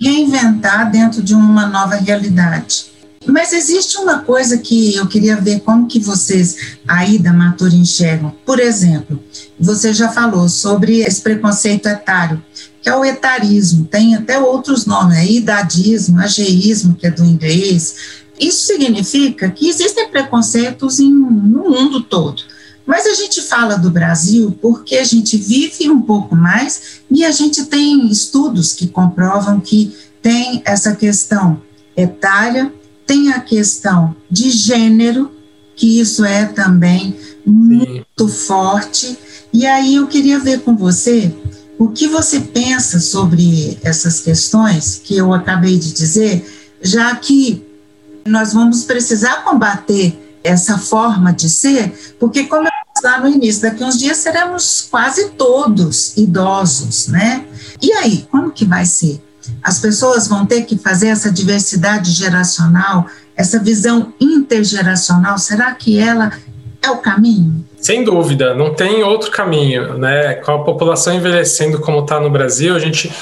Reinventar 0.00 0.90
dentro 0.90 1.22
de 1.22 1.34
uma 1.34 1.66
nova 1.66 1.94
realidade. 1.94 2.88
Mas 3.24 3.52
existe 3.52 3.98
uma 3.98 4.20
coisa 4.20 4.58
que 4.58 4.96
eu 4.96 5.06
queria 5.06 5.36
ver 5.36 5.60
como 5.60 5.86
que 5.86 6.00
vocês 6.00 6.78
aí 6.86 7.18
da 7.18 7.32
Matura 7.32 7.74
enxergam. 7.74 8.34
Por 8.44 8.58
exemplo, 8.58 9.22
você 9.58 9.92
já 9.92 10.08
falou 10.08 10.48
sobre 10.48 11.00
esse 11.00 11.20
preconceito 11.20 11.86
etário, 11.86 12.42
que 12.80 12.88
é 12.88 12.96
o 12.96 13.04
etarismo, 13.04 13.84
tem 13.84 14.14
até 14.14 14.38
outros 14.38 14.86
nomes, 14.86 15.18
é 15.18 15.26
idadismo, 15.26 16.20
ageísmo, 16.20 16.94
que 16.94 17.06
é 17.06 17.10
do 17.10 17.24
inglês. 17.24 17.96
Isso 18.40 18.66
significa 18.66 19.50
que 19.50 19.68
existem 19.68 20.08
preconceitos 20.08 20.98
em, 20.98 21.12
no 21.12 21.68
mundo 21.68 22.00
todo. 22.00 22.42
Mas 22.88 23.06
a 23.06 23.14
gente 23.14 23.40
fala 23.42 23.76
do 23.76 23.90
Brasil 23.90 24.58
porque 24.60 24.96
a 24.96 25.04
gente 25.04 25.36
vive 25.36 25.88
um 25.88 26.02
pouco 26.02 26.34
mais 26.34 27.02
e 27.08 27.24
a 27.24 27.30
gente 27.30 27.66
tem 27.66 28.10
estudos 28.10 28.72
que 28.72 28.88
comprovam 28.88 29.60
que 29.60 29.94
tem 30.20 30.62
essa 30.64 30.96
questão 30.96 31.62
etária 31.96 32.72
tem 33.08 33.32
a 33.32 33.40
questão 33.40 34.14
de 34.30 34.50
gênero, 34.50 35.32
que 35.74 35.98
isso 35.98 36.26
é 36.26 36.44
também 36.44 37.16
muito 37.44 38.28
Sim. 38.28 38.34
forte. 38.46 39.18
E 39.50 39.66
aí 39.66 39.94
eu 39.94 40.06
queria 40.06 40.38
ver 40.38 40.60
com 40.60 40.76
você 40.76 41.34
O 41.78 41.88
que 41.88 42.06
você 42.06 42.40
pensa 42.40 43.00
sobre 43.00 43.78
essas 43.82 44.20
questões 44.20 45.00
que 45.02 45.16
eu 45.16 45.32
acabei 45.32 45.78
de 45.78 45.92
dizer, 45.92 46.44
já 46.82 47.14
que 47.14 47.64
nós 48.26 48.52
vamos 48.52 48.82
precisar 48.82 49.44
combater 49.44 50.18
essa 50.42 50.76
forma 50.76 51.32
de 51.32 51.48
ser, 51.48 52.16
porque 52.18 52.44
como 52.44 52.68
lá 53.02 53.20
no 53.20 53.28
início, 53.28 53.62
daqui 53.62 53.82
uns 53.82 53.98
dias 53.98 54.18
seremos 54.18 54.86
quase 54.90 55.30
todos 55.30 56.16
idosos, 56.16 57.08
né? 57.08 57.44
E 57.80 57.92
aí, 57.92 58.26
como 58.30 58.50
que 58.50 58.64
vai 58.64 58.84
ser? 58.84 59.20
As 59.62 59.78
pessoas 59.78 60.28
vão 60.28 60.44
ter 60.44 60.62
que 60.62 60.76
fazer 60.76 61.08
essa 61.08 61.30
diversidade 61.30 62.10
geracional, 62.12 63.06
essa 63.36 63.58
visão 63.58 64.12
intergeracional, 64.20 65.38
será 65.38 65.72
que 65.72 65.98
ela 65.98 66.32
é 66.82 66.90
o 66.90 66.98
caminho? 66.98 67.64
Sem 67.80 68.04
dúvida, 68.04 68.54
não 68.54 68.74
tem 68.74 69.02
outro 69.02 69.30
caminho, 69.30 69.96
né? 69.96 70.34
Com 70.34 70.52
a 70.52 70.64
população 70.64 71.14
envelhecendo 71.14 71.80
como 71.80 72.00
está 72.00 72.20
no 72.20 72.30
Brasil, 72.30 72.74
a 72.74 72.78
gente, 72.78 73.12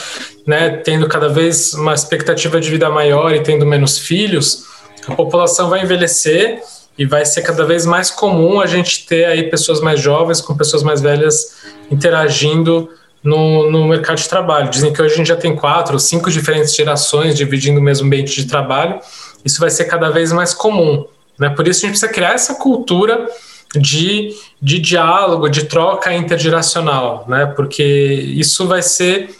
né, 0.46 0.70
tendo 0.70 1.06
cada 1.08 1.28
vez 1.28 1.74
uma 1.74 1.94
expectativa 1.94 2.60
de 2.60 2.70
vida 2.70 2.88
maior 2.88 3.34
e 3.34 3.42
tendo 3.42 3.66
menos 3.66 3.98
filhos, 3.98 4.64
a 5.06 5.14
população 5.14 5.68
vai 5.68 5.82
envelhecer 5.82 6.60
e 6.98 7.04
vai 7.04 7.24
ser 7.24 7.42
cada 7.42 7.64
vez 7.64 7.84
mais 7.84 8.10
comum 8.10 8.60
a 8.60 8.66
gente 8.66 9.06
ter 9.06 9.26
aí 9.26 9.50
pessoas 9.50 9.80
mais 9.80 10.00
jovens 10.00 10.40
com 10.40 10.56
pessoas 10.56 10.82
mais 10.82 11.00
velhas 11.00 11.56
interagindo 11.90 12.88
no, 13.22 13.70
no 13.70 13.86
mercado 13.86 14.18
de 14.18 14.28
trabalho. 14.28 14.70
Dizem 14.70 14.92
que 14.92 15.02
hoje 15.02 15.14
a 15.14 15.16
gente 15.16 15.28
já 15.28 15.36
tem 15.36 15.54
quatro 15.54 15.98
cinco 15.98 16.30
diferentes 16.30 16.74
gerações 16.74 17.36
dividindo 17.36 17.80
o 17.80 17.82
mesmo 17.82 18.06
ambiente 18.06 18.34
de 18.34 18.46
trabalho. 18.46 19.00
Isso 19.44 19.60
vai 19.60 19.70
ser 19.70 19.84
cada 19.84 20.10
vez 20.10 20.32
mais 20.32 20.54
comum. 20.54 21.06
Né? 21.38 21.50
Por 21.50 21.66
isso 21.68 21.80
a 21.80 21.82
gente 21.82 21.98
precisa 21.98 22.12
criar 22.12 22.32
essa 22.32 22.54
cultura 22.54 23.26
de, 23.74 24.30
de 24.60 24.78
diálogo, 24.78 25.48
de 25.48 25.64
troca 25.64 26.14
intergeracional, 26.14 27.24
né? 27.28 27.46
Porque 27.46 27.82
isso 27.82 28.66
vai 28.66 28.82
ser 28.82 29.34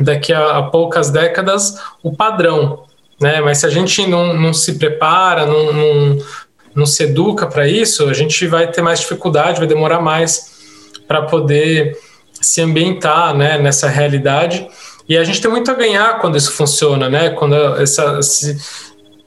daqui 0.00 0.32
a, 0.32 0.58
a 0.58 0.62
poucas 0.62 1.10
décadas 1.10 1.74
o 2.02 2.14
padrão, 2.14 2.84
né? 3.20 3.40
Mas 3.40 3.58
se 3.58 3.66
a 3.66 3.70
gente 3.70 4.06
não, 4.06 4.34
não 4.34 4.52
se 4.52 4.74
prepara, 4.78 5.46
não, 5.46 5.72
não, 5.72 6.18
não 6.74 6.86
se 6.86 7.02
educa 7.04 7.46
para 7.46 7.66
isso, 7.68 8.08
a 8.08 8.12
gente 8.12 8.46
vai 8.46 8.70
ter 8.70 8.82
mais 8.82 9.00
dificuldade, 9.00 9.58
vai 9.58 9.66
demorar 9.66 10.00
mais 10.00 10.50
para 11.06 11.22
poder 11.22 11.98
se 12.40 12.60
ambientar, 12.60 13.36
né? 13.36 13.58
Nessa 13.58 13.88
realidade. 13.88 14.66
E 15.08 15.16
a 15.16 15.24
gente 15.24 15.40
tem 15.40 15.50
muito 15.50 15.70
a 15.70 15.74
ganhar 15.74 16.20
quando 16.20 16.36
isso 16.36 16.52
funciona, 16.52 17.08
né? 17.08 17.30
Quando 17.30 17.54
essa, 17.80 18.22
se, 18.22 18.56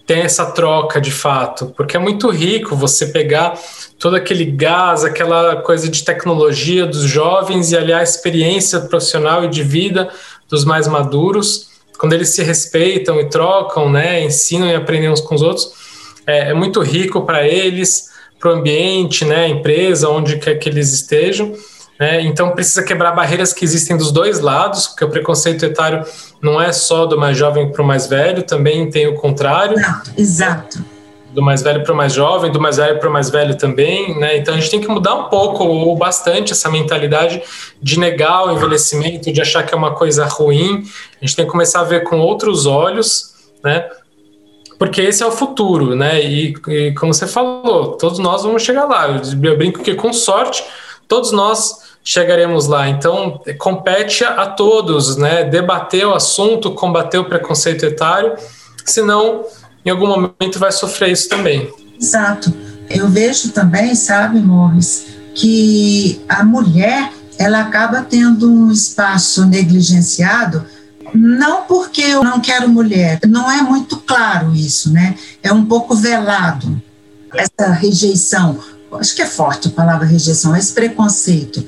tem 0.06 0.22
essa 0.22 0.46
troca 0.52 1.00
de 1.00 1.12
fato, 1.12 1.74
porque 1.78 1.96
é 1.96 2.00
muito 2.00 2.30
rico 2.30 2.76
você 2.76 3.08
pegar 3.08 3.58
todo 3.98 4.16
aquele 4.16 4.46
gás, 4.46 5.04
aquela 5.04 5.58
coisa 5.58 5.88
de 5.90 6.04
tecnologia 6.04 6.86
dos 6.86 7.04
jovens 7.04 7.72
e 7.72 7.78
aliar 7.78 8.02
a 8.02 8.04
experiência 8.04 8.82
profissional 8.82 9.46
e 9.46 9.50
de 9.50 9.64
vida 9.64 10.10
dos 10.50 10.66
mais 10.66 10.88
maduros, 10.88 11.70
quando 11.98 12.14
eles 12.14 12.30
se 12.30 12.44
respeitam 12.44 13.20
e 13.20 13.30
trocam, 13.30 13.90
né, 13.90 14.24
ensinam 14.24 14.68
e 14.68 14.76
aprendem 14.76 15.10
uns 15.10 15.22
com 15.22 15.36
os 15.36 15.42
outros, 15.42 15.83
é, 16.26 16.52
é 16.52 16.54
muito 16.54 16.82
rico 16.82 17.22
para 17.22 17.48
eles, 17.48 18.12
para 18.40 18.52
o 18.52 18.54
ambiente, 18.54 19.26
né, 19.26 19.48
empresa, 19.48 20.10
onde 20.10 20.38
quer 20.38 20.56
que 20.56 20.68
eles 20.68 20.92
estejam. 20.94 21.54
Né? 22.00 22.22
Então 22.22 22.52
precisa 22.52 22.84
quebrar 22.84 23.12
barreiras 23.12 23.54
que 23.54 23.64
existem 23.64 23.96
dos 23.96 24.12
dois 24.12 24.40
lados, 24.40 24.88
porque 24.88 25.06
o 25.06 25.10
preconceito 25.10 25.64
etário 25.64 26.04
não 26.42 26.62
é 26.62 26.72
só 26.72 27.06
do 27.06 27.18
mais 27.18 27.38
jovem 27.38 27.72
para 27.72 27.82
o 27.82 27.86
mais 27.86 28.08
velho, 28.08 28.44
também 28.44 28.90
tem 28.90 29.08
o 29.08 29.16
contrário. 29.16 29.78
Exato, 29.78 30.12
exato 30.18 30.94
do 31.34 31.42
mais 31.42 31.64
velho 31.64 31.84
para 31.84 31.92
o 31.92 31.96
mais 31.98 32.14
jovem, 32.14 32.52
do 32.52 32.62
mais 32.62 32.78
velho 32.78 33.00
para 33.00 33.10
o 33.10 33.12
mais 33.12 33.30
velho 33.30 33.58
também, 33.58 34.18
né? 34.20 34.38
Então 34.38 34.54
a 34.54 34.58
gente 34.58 34.70
tem 34.70 34.80
que 34.80 34.88
mudar 34.88 35.16
um 35.16 35.30
pouco 35.30 35.64
ou 35.64 35.96
bastante 35.98 36.54
essa 36.54 36.70
mentalidade 36.70 37.42
de 37.82 38.00
negar 38.00 38.46
o 38.46 38.52
envelhecimento, 38.52 39.32
de 39.32 39.42
achar 39.42 39.64
que 39.64 39.74
é 39.74 39.78
uma 39.78 39.96
coisa 39.96 40.26
ruim. 40.26 40.84
A 41.20 41.26
gente 41.26 41.36
tem 41.36 41.46
que 41.46 41.52
começar 41.52 41.82
a 41.82 41.84
ver 41.84 42.04
com 42.04 42.20
outros 42.20 42.68
olhos, 42.68 43.34
né? 43.64 43.90
Porque 44.78 45.02
esse 45.02 45.24
é 45.24 45.26
o 45.26 45.32
futuro, 45.32 45.96
né? 45.96 46.24
E, 46.24 46.54
e 46.68 46.94
como 46.94 47.14
você 47.14 47.28
falou, 47.28 47.98
todos 47.98 48.20
nós 48.20 48.44
vamos 48.44 48.62
chegar 48.62 48.86
lá. 48.86 49.08
Eu, 49.08 49.22
eu 49.52 49.58
brinco 49.58 49.82
que 49.82 49.96
com 49.96 50.12
sorte 50.12 50.64
todos 51.08 51.32
nós 51.32 51.94
chegaremos 52.04 52.68
lá. 52.68 52.90
Então 52.90 53.42
compete 53.58 54.24
a 54.24 54.48
todos, 54.48 55.16
né? 55.18 55.44
Debater 55.44 56.06
o 56.06 56.14
assunto, 56.14 56.72
combater 56.72 57.18
o 57.18 57.26
preconceito 57.26 57.86
etário, 57.86 58.34
senão 58.86 59.46
em 59.86 59.90
algum 59.90 60.08
momento 60.08 60.60
vai 60.60 60.72
sofrer 60.72 61.12
isso 61.12 61.30
também. 61.30 61.72
Exato. 62.00 62.54
Eu 62.90 63.08
vejo 63.08 63.52
também, 63.52 63.96
sabe, 63.96 64.40
Morris, 64.40 65.06
que 65.34 66.22
a 66.28 66.44
mulher 66.44 67.12
ela 67.40 67.62
acaba 67.62 68.02
tendo 68.02 68.52
um 68.52 68.72
espaço 68.72 69.46
negligenciado, 69.46 70.66
não 71.14 71.64
porque 71.64 72.02
eu 72.02 72.24
não 72.24 72.40
quero 72.40 72.68
mulher, 72.68 73.20
não 73.28 73.52
é 73.52 73.62
muito 73.62 73.98
claro 73.98 74.54
isso, 74.56 74.92
né? 74.92 75.16
É 75.42 75.52
um 75.52 75.66
pouco 75.66 75.96
velado 75.96 76.82
essa 77.34 77.72
rejeição. 77.72 78.60
Acho 78.94 79.16
que 79.16 79.22
é 79.22 79.26
forte 79.26 79.68
a 79.68 79.72
palavra 79.72 80.06
rejeição, 80.06 80.56
esse 80.56 80.74
preconceito. 80.74 81.66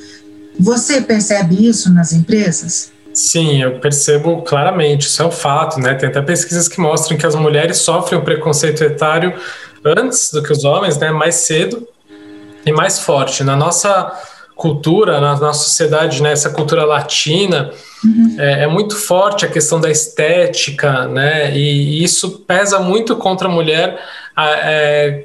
Você 0.60 1.02
percebe 1.02 1.68
isso 1.68 1.92
nas 1.92 2.14
empresas? 2.14 2.92
Sim, 3.14 3.62
eu 3.62 3.80
percebo 3.80 4.42
claramente, 4.42 5.08
isso 5.08 5.22
é 5.22 5.26
um 5.26 5.32
fato, 5.32 5.80
né? 5.80 5.94
Tem 5.96 6.10
até 6.10 6.22
pesquisas 6.22 6.68
que 6.68 6.80
mostram 6.80 7.18
que 7.18 7.26
as 7.26 7.36
mulheres 7.36 7.78
sofrem 7.78 8.20
o 8.20 8.24
preconceito 8.24 8.84
etário 8.84 9.34
antes 9.84 10.32
do 10.32 10.44
que 10.44 10.52
os 10.52 10.64
homens, 10.64 10.98
né? 10.98 11.12
Mais 11.12 11.36
cedo 11.36 11.88
e 12.66 12.72
mais 12.72 13.00
forte. 13.00 13.44
Na 13.44 13.56
nossa 13.56 14.12
cultura, 14.56 15.20
na 15.20 15.36
nossa 15.36 15.64
sociedade, 15.64 16.24
né? 16.24 16.32
Essa 16.32 16.50
cultura 16.50 16.86
latina, 16.86 17.72
uhum. 18.04 18.36
é, 18.40 18.64
é, 18.64 18.68
muito 18.68 18.96
forte 18.96 19.46
a 19.46 19.50
questão 19.50 19.80
da 19.80 19.92
estética, 19.92 21.08
né? 21.08 21.56
E, 21.56 22.00
e 22.00 22.04
isso 22.04 22.40
pesa 22.48 22.80
muito 22.80 23.16
contra 23.18 23.48
a 23.48 23.52
mulher 23.52 24.00
é, 24.38 25.24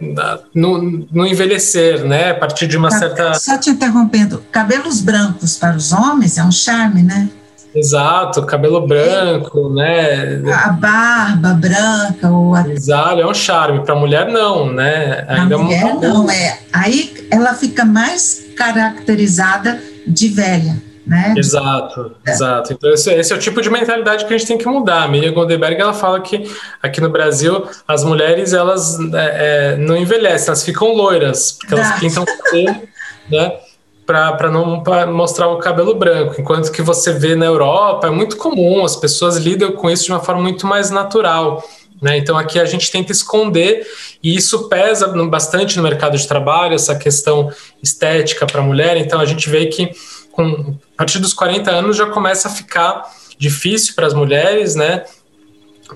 no, 0.55 1.07
no, 1.11 1.27
envelhecer, 1.27 2.05
né? 2.05 2.31
A 2.31 2.35
partir 2.35 2.67
de 2.67 2.77
uma 2.77 2.91
certa. 2.91 3.35
Só 3.35 3.57
te 3.57 3.71
interrompendo, 3.71 4.45
cabelos 4.51 5.01
brancos 5.01 5.57
para 5.57 5.77
os 5.77 5.93
homens 5.93 6.37
é 6.37 6.45
um 6.45 6.53
charme, 6.53 7.03
né? 7.03 7.29
Exato, 7.75 8.45
cabelo 8.45 8.87
branco, 8.87 9.71
né? 9.73 10.43
A 10.53 10.71
barba 10.71 11.55
branca. 11.55 12.29
Ou 12.29 12.55
a... 12.55 12.69
Exato, 12.69 13.21
é 13.21 13.27
um 13.27 13.35
charme. 13.35 13.85
Para 13.85 13.95
a 13.95 13.99
mulher, 13.99 14.29
não, 14.29 14.73
né? 14.73 15.25
Ainda 15.29 15.57
a 15.57 15.59
é 15.59 15.63
mulher, 15.63 15.87
é 15.87 15.95
não, 15.95 16.31
é. 16.31 16.59
Aí 16.73 17.29
ela 17.31 17.55
fica 17.55 17.85
mais 17.85 18.47
caracterizada 18.57 19.81
de 20.07 20.29
velha. 20.29 20.91
Né? 21.07 21.35
Exato, 21.37 22.15
é. 22.25 22.31
exato. 22.31 22.73
Então, 22.73 22.93
esse, 22.93 23.13
esse, 23.13 23.33
é 23.33 23.37
o 23.37 23.39
tipo 23.39 23.61
de 23.61 23.71
mentalidade 23.71 24.25
que 24.25 24.35
a 24.35 24.39
gente 24.39 24.47
tem 24.47 24.59
que 24.59 24.67
mudar. 24.69 25.03
A 25.05 25.09
Miriam 25.09 25.33
Gondenberg 25.33 25.81
ela 25.81 25.95
fala 25.95 26.21
que 26.21 26.49
aqui 26.81 27.01
no 27.01 27.11
Brasil 27.11 27.67
as 27.89 28.05
mulheres 28.05 28.53
elas 28.53 28.97
é, 29.01 29.75
é, 29.75 29.77
não 29.77 29.97
envelhecem, 29.97 30.49
elas 30.49 30.63
ficam 30.63 30.93
loiras, 30.93 31.53
porque 31.53 31.75
elas 31.75 31.99
pintam 31.99 32.23
o 32.23 32.27
cabelo, 32.27 32.83
né? 33.29 33.53
para 34.37 34.51
não 34.51 34.83
pra 34.83 35.07
mostrar 35.07 35.49
o 35.49 35.59
cabelo 35.59 35.95
branco, 35.95 36.41
enquanto 36.41 36.73
que 36.73 36.83
você 36.83 37.13
vê 37.13 37.37
na 37.37 37.47
Europa 37.47 38.09
é 38.09 38.11
muito 38.11 38.37
comum, 38.37 38.85
as 38.85 38.97
pessoas 38.97 39.37
lidam 39.37 39.73
com 39.73 39.89
isso 39.89 40.05
de 40.05 40.11
uma 40.11 40.21
forma 40.21 40.43
muito 40.43 40.67
mais 40.67 40.91
natural. 40.91 41.63
Né? 42.03 42.19
Então 42.19 42.37
aqui 42.37 42.59
a 42.59 42.65
gente 42.65 42.91
tenta 42.91 43.13
esconder 43.13 43.87
e 44.23 44.35
isso 44.35 44.69
pesa 44.69 45.07
bastante 45.27 45.77
no 45.77 45.83
mercado 45.83 46.17
de 46.17 46.27
trabalho, 46.27 46.75
essa 46.75 46.97
questão 46.97 47.53
estética 47.83 48.47
para 48.47 48.61
a 48.61 48.65
mulher. 48.65 48.97
Então 48.97 49.21
a 49.21 49.25
gente 49.25 49.49
vê 49.49 49.67
que 49.67 49.91
com, 50.33 50.75
a 50.95 50.97
partir 50.97 51.19
dos 51.19 51.33
40 51.33 51.71
anos 51.71 51.97
já 51.97 52.07
começa 52.07 52.49
a 52.49 52.51
ficar 52.51 53.09
difícil 53.39 53.95
para 53.95 54.07
as 54.07 54.15
mulheres, 54.15 54.75
né? 54.75 55.05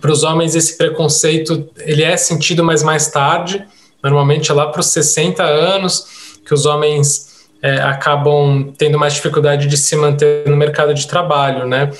Para 0.01 0.13
os 0.13 0.23
homens 0.23 0.55
esse 0.55 0.77
preconceito 0.77 1.69
ele 1.79 2.03
é 2.03 2.17
sentido 2.17 2.63
mais 2.63 2.83
mais 2.83 3.09
tarde, 3.09 3.65
normalmente 4.03 4.51
é 4.51 4.55
lá 4.55 4.67
para 4.67 4.81
os 4.81 4.87
60 4.89 5.43
anos 5.43 6.07
que 6.45 6.53
os 6.53 6.67
homens 6.67 7.34
é, 7.65 7.81
acabam 7.81 8.75
tendo 8.77 8.99
mais 8.99 9.15
dificuldade 9.15 9.67
de 9.67 9.79
se 9.79 9.97
manter 9.97 10.47
no 10.47 10.55
mercado 10.55 10.93
de 10.93 11.07
trabalho, 11.09 11.67
né? 11.67 11.91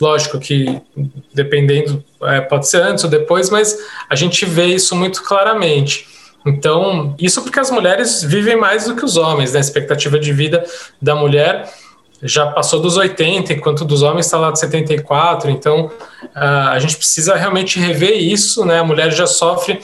Lógico 0.00 0.36
que 0.36 0.82
dependendo, 1.32 2.02
é, 2.24 2.40
pode 2.40 2.66
ser 2.66 2.82
antes 2.82 3.04
ou 3.04 3.10
depois, 3.10 3.48
mas 3.48 3.78
a 4.10 4.16
gente 4.16 4.44
vê 4.44 4.66
isso 4.66 4.96
muito 4.96 5.22
claramente. 5.22 6.08
Então, 6.44 7.14
isso 7.20 7.40
porque 7.40 7.60
as 7.60 7.70
mulheres 7.70 8.24
vivem 8.24 8.56
mais 8.56 8.86
do 8.86 8.96
que 8.96 9.04
os 9.04 9.16
homens, 9.16 9.52
né? 9.52 9.58
A 9.58 9.60
expectativa 9.60 10.18
de 10.18 10.32
vida 10.32 10.64
da 11.00 11.14
mulher 11.14 11.72
já 12.20 12.46
passou 12.46 12.80
dos 12.80 12.96
80, 12.96 13.52
enquanto 13.52 13.84
dos 13.84 14.02
homens 14.02 14.26
está 14.26 14.38
lá 14.38 14.50
de 14.50 14.58
74. 14.58 15.52
Então, 15.52 15.88
a 16.34 16.80
gente 16.80 16.96
precisa 16.96 17.36
realmente 17.36 17.78
rever 17.78 18.20
isso, 18.20 18.64
né? 18.64 18.80
A 18.80 18.84
mulher 18.84 19.12
já 19.12 19.28
sofre 19.28 19.80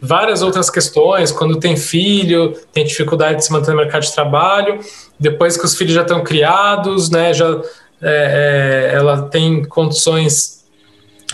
várias 0.00 0.42
outras 0.42 0.70
questões, 0.70 1.32
quando 1.32 1.58
tem 1.58 1.76
filho, 1.76 2.52
tem 2.72 2.84
dificuldade 2.84 3.38
de 3.38 3.44
se 3.44 3.52
manter 3.52 3.72
no 3.72 3.78
mercado 3.78 4.02
de 4.02 4.12
trabalho, 4.12 4.78
depois 5.18 5.56
que 5.56 5.64
os 5.64 5.76
filhos 5.76 5.94
já 5.94 6.02
estão 6.02 6.22
criados, 6.22 7.10
né, 7.10 7.32
já 7.34 7.60
é, 8.00 8.90
é, 8.92 8.96
ela 8.96 9.22
tem 9.22 9.64
condições 9.64 10.58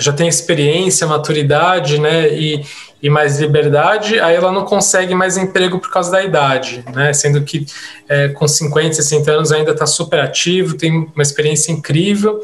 já 0.00 0.12
tem 0.12 0.26
experiência, 0.26 1.06
maturidade, 1.06 2.00
né, 2.00 2.28
e, 2.34 2.64
e 3.00 3.08
mais 3.08 3.38
liberdade, 3.38 4.18
aí 4.18 4.34
ela 4.34 4.50
não 4.50 4.64
consegue 4.64 5.14
mais 5.14 5.36
emprego 5.36 5.78
por 5.78 5.90
causa 5.90 6.10
da 6.10 6.22
idade, 6.22 6.84
né, 6.92 7.12
sendo 7.12 7.42
que 7.42 7.64
é, 8.08 8.28
com 8.28 8.48
50, 8.48 8.94
60 8.94 9.30
anos 9.30 9.52
ainda 9.52 9.70
está 9.70 9.86
super 9.86 10.18
ativo, 10.20 10.76
tem 10.76 11.08
uma 11.14 11.22
experiência 11.22 11.70
incrível, 11.70 12.40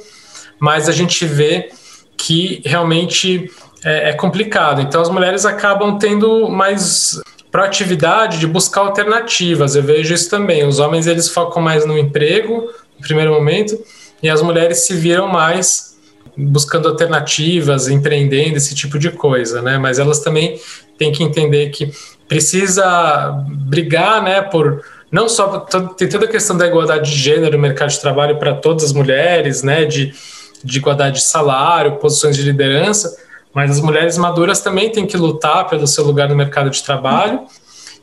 mas 0.60 0.88
a 0.88 0.92
gente 0.92 1.24
vê 1.24 1.70
que 2.16 2.62
realmente 2.64 3.50
é, 3.84 4.10
é 4.10 4.12
complicado. 4.12 4.80
Então 4.80 5.00
as 5.00 5.08
mulheres 5.08 5.44
acabam 5.44 5.98
tendo 5.98 6.48
mais 6.48 7.20
proatividade 7.50 8.38
de 8.38 8.46
buscar 8.46 8.82
alternativas. 8.82 9.74
Eu 9.74 9.82
vejo 9.82 10.14
isso 10.14 10.30
também. 10.30 10.66
Os 10.66 10.78
homens 10.78 11.06
eles 11.06 11.28
focam 11.28 11.62
mais 11.62 11.84
no 11.84 11.98
emprego 11.98 12.70
no 12.98 13.02
primeiro 13.02 13.32
momento 13.32 13.78
e 14.22 14.28
as 14.28 14.42
mulheres 14.42 14.86
se 14.86 14.94
viram 14.94 15.26
mais 15.26 15.90
buscando 16.36 16.88
alternativas, 16.88 17.88
empreendendo 17.88 18.56
esse 18.56 18.74
tipo 18.74 18.98
de 18.98 19.10
coisa, 19.10 19.60
né? 19.60 19.78
Mas 19.78 19.98
elas 19.98 20.20
também 20.20 20.60
têm 20.96 21.12
que 21.12 21.22
entender 21.22 21.70
que 21.70 21.92
precisa 22.28 23.44
brigar, 23.48 24.22
né, 24.22 24.40
por 24.40 24.84
não 25.10 25.28
só 25.28 25.58
tem 25.96 26.08
toda 26.08 26.26
a 26.26 26.28
questão 26.28 26.56
da 26.56 26.66
igualdade 26.66 27.10
de 27.10 27.16
gênero 27.18 27.56
no 27.56 27.58
mercado 27.62 27.90
de 27.90 28.00
trabalho 28.00 28.38
para 28.38 28.54
todas 28.54 28.84
as 28.84 28.92
mulheres, 28.92 29.64
né, 29.64 29.84
de, 29.84 30.14
de 30.62 30.78
igualdade 30.78 31.16
de 31.16 31.22
salário, 31.22 31.96
posições 31.96 32.36
de 32.36 32.42
liderança, 32.42 33.16
mas 33.54 33.70
as 33.70 33.80
mulheres 33.80 34.16
maduras 34.16 34.60
também 34.60 34.90
têm 34.90 35.06
que 35.06 35.16
lutar 35.16 35.68
pelo 35.68 35.86
seu 35.86 36.04
lugar 36.04 36.28
no 36.28 36.36
mercado 36.36 36.70
de 36.70 36.82
trabalho. 36.82 37.40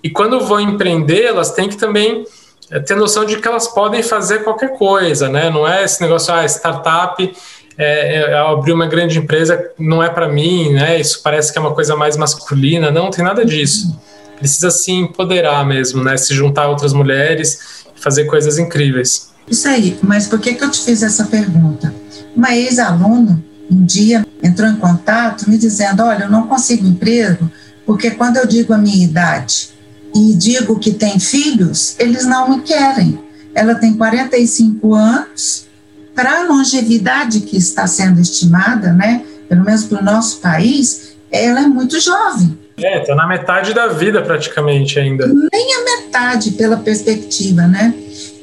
E 0.03 0.09
quando 0.09 0.39
vão 0.41 0.59
empreender, 0.59 1.23
elas 1.23 1.51
têm 1.51 1.69
que 1.69 1.77
também 1.77 2.25
eh, 2.69 2.79
ter 2.79 2.95
noção 2.95 3.25
de 3.25 3.37
que 3.37 3.47
elas 3.47 3.67
podem 3.67 4.03
fazer 4.03 4.43
qualquer 4.43 4.77
coisa, 4.77 5.29
né? 5.29 5.49
Não 5.49 5.67
é 5.67 5.83
esse 5.83 6.01
negócio, 6.01 6.33
ah, 6.33 6.45
startup, 6.45 7.33
é, 7.77 8.15
é, 8.15 8.33
abrir 8.33 8.73
uma 8.73 8.87
grande 8.87 9.19
empresa 9.19 9.71
não 9.77 10.01
é 10.01 10.09
para 10.09 10.27
mim, 10.27 10.73
né? 10.73 10.99
Isso 10.99 11.21
parece 11.23 11.51
que 11.51 11.57
é 11.57 11.61
uma 11.61 11.73
coisa 11.73 11.95
mais 11.95 12.17
masculina. 12.17 12.91
Não, 12.91 13.05
não 13.05 13.11
tem 13.11 13.23
nada 13.23 13.45
disso. 13.45 13.97
Precisa 14.37 14.69
se 14.69 14.91
empoderar 14.91 15.65
mesmo, 15.65 16.03
né? 16.03 16.17
Se 16.17 16.33
juntar 16.33 16.63
a 16.63 16.69
outras 16.69 16.93
mulheres 16.93 17.85
e 17.95 17.99
fazer 17.99 18.25
coisas 18.25 18.57
incríveis. 18.57 19.31
Isso 19.47 19.67
aí, 19.67 19.97
mas 20.03 20.27
por 20.27 20.39
que, 20.39 20.53
que 20.53 20.63
eu 20.63 20.69
te 20.69 20.81
fiz 20.81 21.01
essa 21.01 21.25
pergunta? 21.25 21.93
Uma 22.35 22.55
ex-aluna 22.55 23.46
um 23.69 23.85
dia 23.85 24.25
entrou 24.41 24.69
em 24.69 24.75
contato 24.75 25.49
me 25.49 25.57
dizendo: 25.57 26.03
Olha, 26.03 26.23
eu 26.23 26.29
não 26.29 26.47
consigo 26.47 26.85
emprego 26.85 27.49
porque 27.87 28.11
quando 28.11 28.35
eu 28.35 28.45
digo 28.45 28.73
a 28.73 28.77
minha 28.77 29.05
idade 29.05 29.69
e 30.13 30.33
digo 30.33 30.77
que 30.77 30.91
tem 30.91 31.17
filhos, 31.19 31.95
eles 31.97 32.25
não 32.25 32.49
me 32.49 32.61
querem. 32.61 33.17
Ela 33.55 33.75
tem 33.75 33.93
45 33.93 34.93
anos, 34.93 35.67
para 36.13 36.41
a 36.41 36.43
longevidade 36.43 37.41
que 37.41 37.55
está 37.55 37.87
sendo 37.87 38.19
estimada, 38.19 38.91
né, 38.91 39.23
pelo 39.47 39.63
menos 39.63 39.85
para 39.85 40.01
o 40.01 40.03
nosso 40.03 40.39
país, 40.39 41.15
ela 41.31 41.61
é 41.61 41.67
muito 41.67 41.99
jovem. 41.99 42.57
É, 42.77 43.01
está 43.01 43.15
na 43.15 43.25
metade 43.25 43.73
da 43.73 43.87
vida 43.87 44.21
praticamente 44.21 44.99
ainda. 44.99 45.25
Nem 45.25 45.75
a 45.75 45.83
metade 45.83 46.51
pela 46.51 46.77
perspectiva, 46.77 47.65
né? 47.67 47.93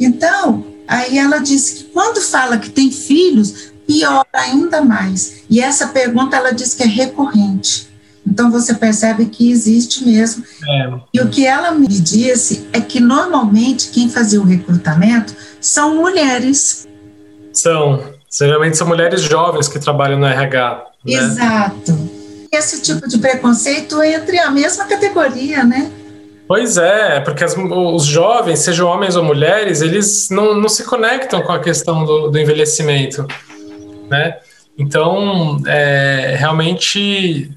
Então, 0.00 0.64
aí 0.88 1.18
ela 1.18 1.38
disse 1.38 1.76
que 1.76 1.84
quando 1.84 2.20
fala 2.20 2.58
que 2.58 2.70
tem 2.70 2.90
filhos, 2.90 3.73
piora 3.86 4.26
ainda 4.32 4.82
mais. 4.82 5.44
E 5.48 5.60
essa 5.60 5.88
pergunta 5.88 6.36
ela 6.36 6.52
diz 6.52 6.74
que 6.74 6.82
é 6.82 6.86
recorrente. 6.86 7.92
Então 8.26 8.50
você 8.50 8.74
percebe 8.74 9.26
que 9.26 9.50
existe 9.50 10.04
mesmo. 10.04 10.44
É. 10.66 10.92
E 11.12 11.20
o 11.20 11.28
que 11.28 11.46
ela 11.46 11.70
me 11.72 11.86
disse 11.86 12.66
é 12.72 12.80
que 12.80 12.98
normalmente 12.98 13.90
quem 13.90 14.08
fazia 14.08 14.40
o 14.40 14.44
recrutamento 14.44 15.34
são 15.60 15.96
mulheres. 15.96 16.88
São. 17.52 18.14
Geralmente 18.32 18.76
são 18.76 18.86
mulheres 18.86 19.20
jovens 19.20 19.68
que 19.68 19.78
trabalham 19.78 20.18
no 20.18 20.26
RH. 20.26 20.84
Né? 21.04 21.12
Exato. 21.12 22.10
Esse 22.50 22.82
tipo 22.82 23.06
de 23.06 23.18
preconceito 23.18 24.02
entre 24.02 24.38
a 24.38 24.50
mesma 24.50 24.86
categoria, 24.86 25.62
né? 25.62 25.90
Pois 26.46 26.76
é, 26.76 27.20
porque 27.20 27.42
as, 27.42 27.56
os 27.56 28.04
jovens, 28.04 28.60
sejam 28.60 28.88
homens 28.88 29.16
ou 29.16 29.24
mulheres, 29.24 29.80
eles 29.80 30.28
não, 30.30 30.54
não 30.54 30.68
se 30.68 30.84
conectam 30.84 31.42
com 31.42 31.52
a 31.52 31.58
questão 31.58 32.04
do, 32.04 32.30
do 32.30 32.38
envelhecimento 32.38 33.26
né? 34.08 34.38
Então, 34.76 35.60
é, 35.66 36.34
realmente 36.38 37.50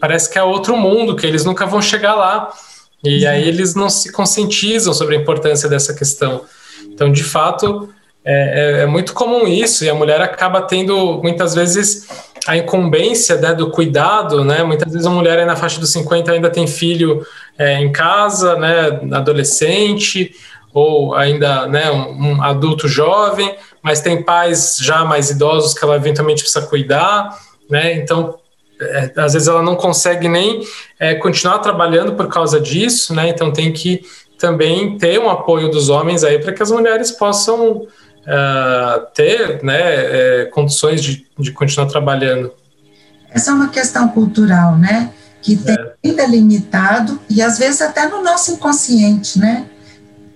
parece 0.00 0.30
que 0.30 0.38
é 0.38 0.42
outro 0.42 0.76
mundo, 0.76 1.16
que 1.16 1.26
eles 1.26 1.44
nunca 1.44 1.66
vão 1.66 1.82
chegar 1.82 2.14
lá. 2.14 2.50
E 3.04 3.26
aí 3.26 3.48
eles 3.48 3.74
não 3.74 3.90
se 3.90 4.12
conscientizam 4.12 4.94
sobre 4.94 5.16
a 5.16 5.20
importância 5.20 5.68
dessa 5.68 5.92
questão. 5.92 6.42
Então, 6.84 7.10
de 7.10 7.24
fato, 7.24 7.92
é, 8.24 8.78
é, 8.78 8.82
é 8.82 8.86
muito 8.86 9.12
comum 9.12 9.46
isso, 9.46 9.84
e 9.84 9.90
a 9.90 9.94
mulher 9.94 10.20
acaba 10.20 10.62
tendo, 10.62 11.20
muitas 11.20 11.54
vezes, 11.54 12.06
a 12.46 12.56
incumbência 12.56 13.36
né, 13.36 13.54
do 13.54 13.70
cuidado, 13.70 14.44
né? 14.44 14.62
Muitas 14.62 14.92
vezes 14.92 15.06
a 15.06 15.10
mulher 15.10 15.38
aí 15.38 15.44
na 15.44 15.56
faixa 15.56 15.80
dos 15.80 15.90
50 15.90 16.30
ainda 16.30 16.48
tem 16.48 16.66
filho 16.66 17.26
é, 17.58 17.80
em 17.80 17.90
casa, 17.90 18.56
né, 18.56 19.00
adolescente, 19.12 20.34
ou 20.72 21.14
ainda 21.14 21.66
né, 21.66 21.90
um, 21.90 22.34
um 22.34 22.42
adulto 22.42 22.86
jovem, 22.86 23.54
mas 23.82 24.00
tem 24.00 24.22
pais 24.22 24.76
já 24.80 25.04
mais 25.04 25.30
idosos 25.30 25.74
que 25.74 25.84
ela 25.84 25.96
eventualmente 25.96 26.42
precisa 26.42 26.64
cuidar, 26.66 27.36
né? 27.68 27.94
Então, 27.94 28.38
é, 28.80 29.12
às 29.16 29.32
vezes 29.32 29.48
ela 29.48 29.62
não 29.62 29.76
consegue 29.76 30.28
nem 30.28 30.62
é, 30.98 31.14
continuar 31.14 31.58
trabalhando 31.58 32.14
por 32.14 32.28
causa 32.28 32.60
disso, 32.60 33.14
né? 33.14 33.28
Então 33.28 33.52
tem 33.52 33.72
que 33.72 34.02
também 34.38 34.98
ter 34.98 35.20
um 35.20 35.30
apoio 35.30 35.70
dos 35.70 35.88
homens 35.88 36.24
aí 36.24 36.38
para 36.38 36.52
que 36.52 36.62
as 36.62 36.70
mulheres 36.70 37.12
possam 37.12 37.86
uh, 38.22 39.06
ter 39.14 39.62
né, 39.62 39.80
é, 39.80 40.44
condições 40.46 41.00
de, 41.00 41.24
de 41.38 41.52
continuar 41.52 41.86
trabalhando. 41.86 42.52
Essa 43.30 43.52
é 43.52 43.54
uma 43.54 43.68
questão 43.68 44.08
cultural, 44.08 44.76
né? 44.76 45.10
Que 45.40 45.56
tem 45.56 45.76
é. 45.76 46.12
delimitado 46.12 47.20
e 47.28 47.40
às 47.40 47.58
vezes 47.58 47.80
até 47.80 48.08
no 48.08 48.22
nosso 48.22 48.52
inconsciente, 48.52 49.38
né? 49.38 49.66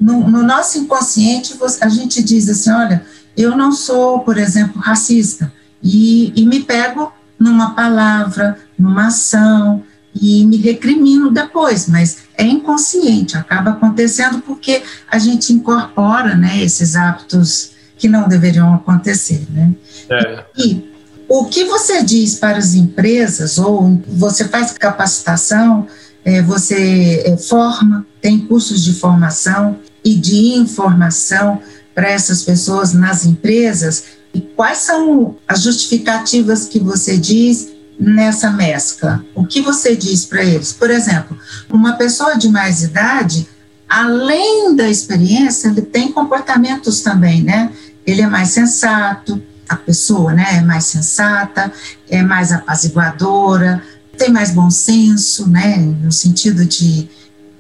No, 0.00 0.28
no 0.28 0.42
nosso 0.42 0.78
inconsciente, 0.78 1.56
a 1.80 1.88
gente 1.88 2.22
diz 2.22 2.48
assim: 2.48 2.70
olha, 2.70 3.04
eu 3.37 3.57
não 3.57 3.72
sou, 3.72 4.20
por 4.20 4.38
exemplo, 4.38 4.81
racista, 4.81 5.53
e, 5.83 6.33
e 6.35 6.46
me 6.46 6.61
pego 6.61 7.12
numa 7.38 7.75
palavra, 7.75 8.59
numa 8.79 9.09
ação, 9.09 9.83
e 10.20 10.44
me 10.46 10.57
recrimino 10.57 11.31
depois, 11.31 11.88
mas 11.88 12.18
é 12.37 12.44
inconsciente, 12.44 13.37
acaba 13.37 13.72
acontecendo 13.72 14.40
porque 14.40 14.83
a 15.11 15.18
gente 15.18 15.53
incorpora 15.53 16.35
né, 16.35 16.62
esses 16.62 16.96
hábitos 16.96 17.72
que 17.99 18.09
não 18.09 18.29
deveriam 18.29 18.75
acontecer. 18.75 19.46
Né? 19.51 19.75
É. 20.09 20.44
E 20.57 20.90
o 21.29 21.44
que 21.46 21.64
você 21.64 22.03
diz 22.03 22.37
para 22.37 22.59
as 22.59 22.75
empresas, 22.75 23.59
ou 23.59 24.01
você 24.07 24.46
faz 24.46 24.72
capacitação, 24.72 25.87
é, 26.25 26.42
você 26.42 27.22
é, 27.27 27.37
forma, 27.37 28.07
tem 28.20 28.38
cursos 28.40 28.83
de 28.83 28.94
formação 28.94 29.79
e 30.05 30.14
de 30.14 30.55
informação 30.55 31.61
para 31.96 32.11
essas 32.11 32.42
pessoas 32.42 32.92
nas 32.92 33.24
empresas 33.24 34.04
e 34.35 34.42
quais 34.42 34.78
são 34.78 35.37
as 35.48 35.62
justificativas 35.62 36.66
que 36.66 36.78
você 36.78 37.16
diz 37.16 37.68
nessa 37.98 38.50
mescla? 38.50 39.24
O 39.35 39.46
que 39.46 39.62
você 39.62 39.96
diz 39.96 40.26
para 40.26 40.44
eles? 40.44 40.74
Por 40.74 40.90
exemplo, 40.90 41.38
uma 41.70 41.94
pessoa 41.94 42.37
de 42.37 42.50
mais 42.50 42.82
idade, 42.82 43.48
além 43.88 44.76
da 44.76 44.87
experiência, 44.87 45.68
ele 45.68 45.80
tem 45.80 46.12
comportamentos 46.12 47.00
também, 47.00 47.42
né? 47.42 47.72
Ele 48.06 48.20
é 48.20 48.26
mais 48.26 48.50
sensato, 48.50 49.42
a 49.66 49.74
pessoa, 49.74 50.35
né, 50.35 50.59
é 50.59 50.61
mais 50.61 50.85
sensata, 50.85 51.72
é 52.11 52.22
mais 52.22 52.52
apaziguadora, 52.52 53.82
tem 54.18 54.30
mais 54.30 54.50
bom 54.50 54.70
senso, 54.70 55.48
né, 55.48 55.78
no 55.78 56.12
sentido 56.12 56.64
de 56.66 57.09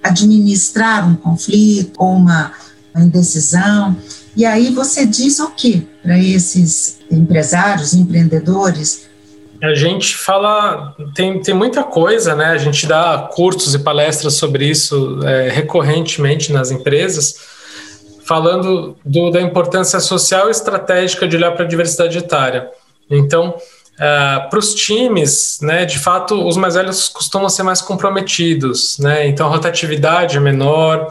administrar 0.02 1.08
um 1.08 1.16
conflito 1.16 1.94
ou 1.98 2.14
uma, 2.14 2.52
indecisão. 3.02 3.96
E 4.36 4.44
aí 4.44 4.70
você 4.70 5.06
diz 5.06 5.40
o 5.40 5.50
que 5.52 5.88
para 6.02 6.18
esses 6.18 6.98
empresários, 7.10 7.94
empreendedores? 7.94 9.08
A 9.62 9.74
gente 9.74 10.14
fala, 10.14 10.94
tem, 11.14 11.40
tem 11.40 11.54
muita 11.54 11.82
coisa, 11.82 12.34
né? 12.34 12.46
A 12.46 12.58
gente 12.58 12.86
dá 12.86 13.30
cursos 13.32 13.74
e 13.74 13.78
palestras 13.78 14.34
sobre 14.34 14.66
isso 14.66 15.20
é, 15.24 15.48
recorrentemente 15.48 16.52
nas 16.52 16.70
empresas, 16.70 17.36
falando 18.26 18.94
do, 19.02 19.30
da 19.30 19.40
importância 19.40 19.98
social 20.00 20.48
e 20.48 20.50
estratégica 20.50 21.26
de 21.26 21.36
olhar 21.36 21.52
para 21.52 21.64
a 21.64 21.68
diversidade 21.68 22.18
etária. 22.18 22.68
Então, 23.10 23.54
Uh, 23.96 24.50
para 24.50 24.58
os 24.58 24.74
times, 24.74 25.58
né, 25.62 25.86
de 25.86 25.98
fato, 25.98 26.46
os 26.46 26.58
mais 26.58 26.74
velhos 26.74 27.08
costumam 27.08 27.48
ser 27.48 27.62
mais 27.62 27.80
comprometidos, 27.80 28.98
né, 28.98 29.26
então 29.26 29.46
a 29.46 29.48
rotatividade 29.48 30.36
é 30.36 30.40
menor, 30.40 31.10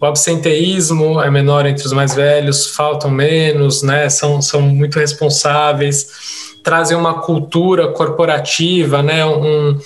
o 0.00 0.04
absenteísmo 0.06 1.20
é 1.20 1.30
menor 1.30 1.66
entre 1.66 1.86
os 1.86 1.92
mais 1.92 2.14
velhos, 2.14 2.66
faltam 2.68 3.10
menos, 3.10 3.82
né? 3.82 4.08
São, 4.08 4.42
são 4.42 4.60
muito 4.60 4.98
responsáveis, 4.98 6.56
trazem 6.62 6.96
uma 6.96 7.20
cultura 7.20 7.88
corporativa, 7.88 9.02
né? 9.02 9.24
Um, 9.24 9.78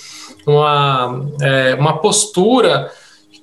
uma, 0.45 1.21
é, 1.41 1.75
uma 1.75 1.97
postura 1.97 2.91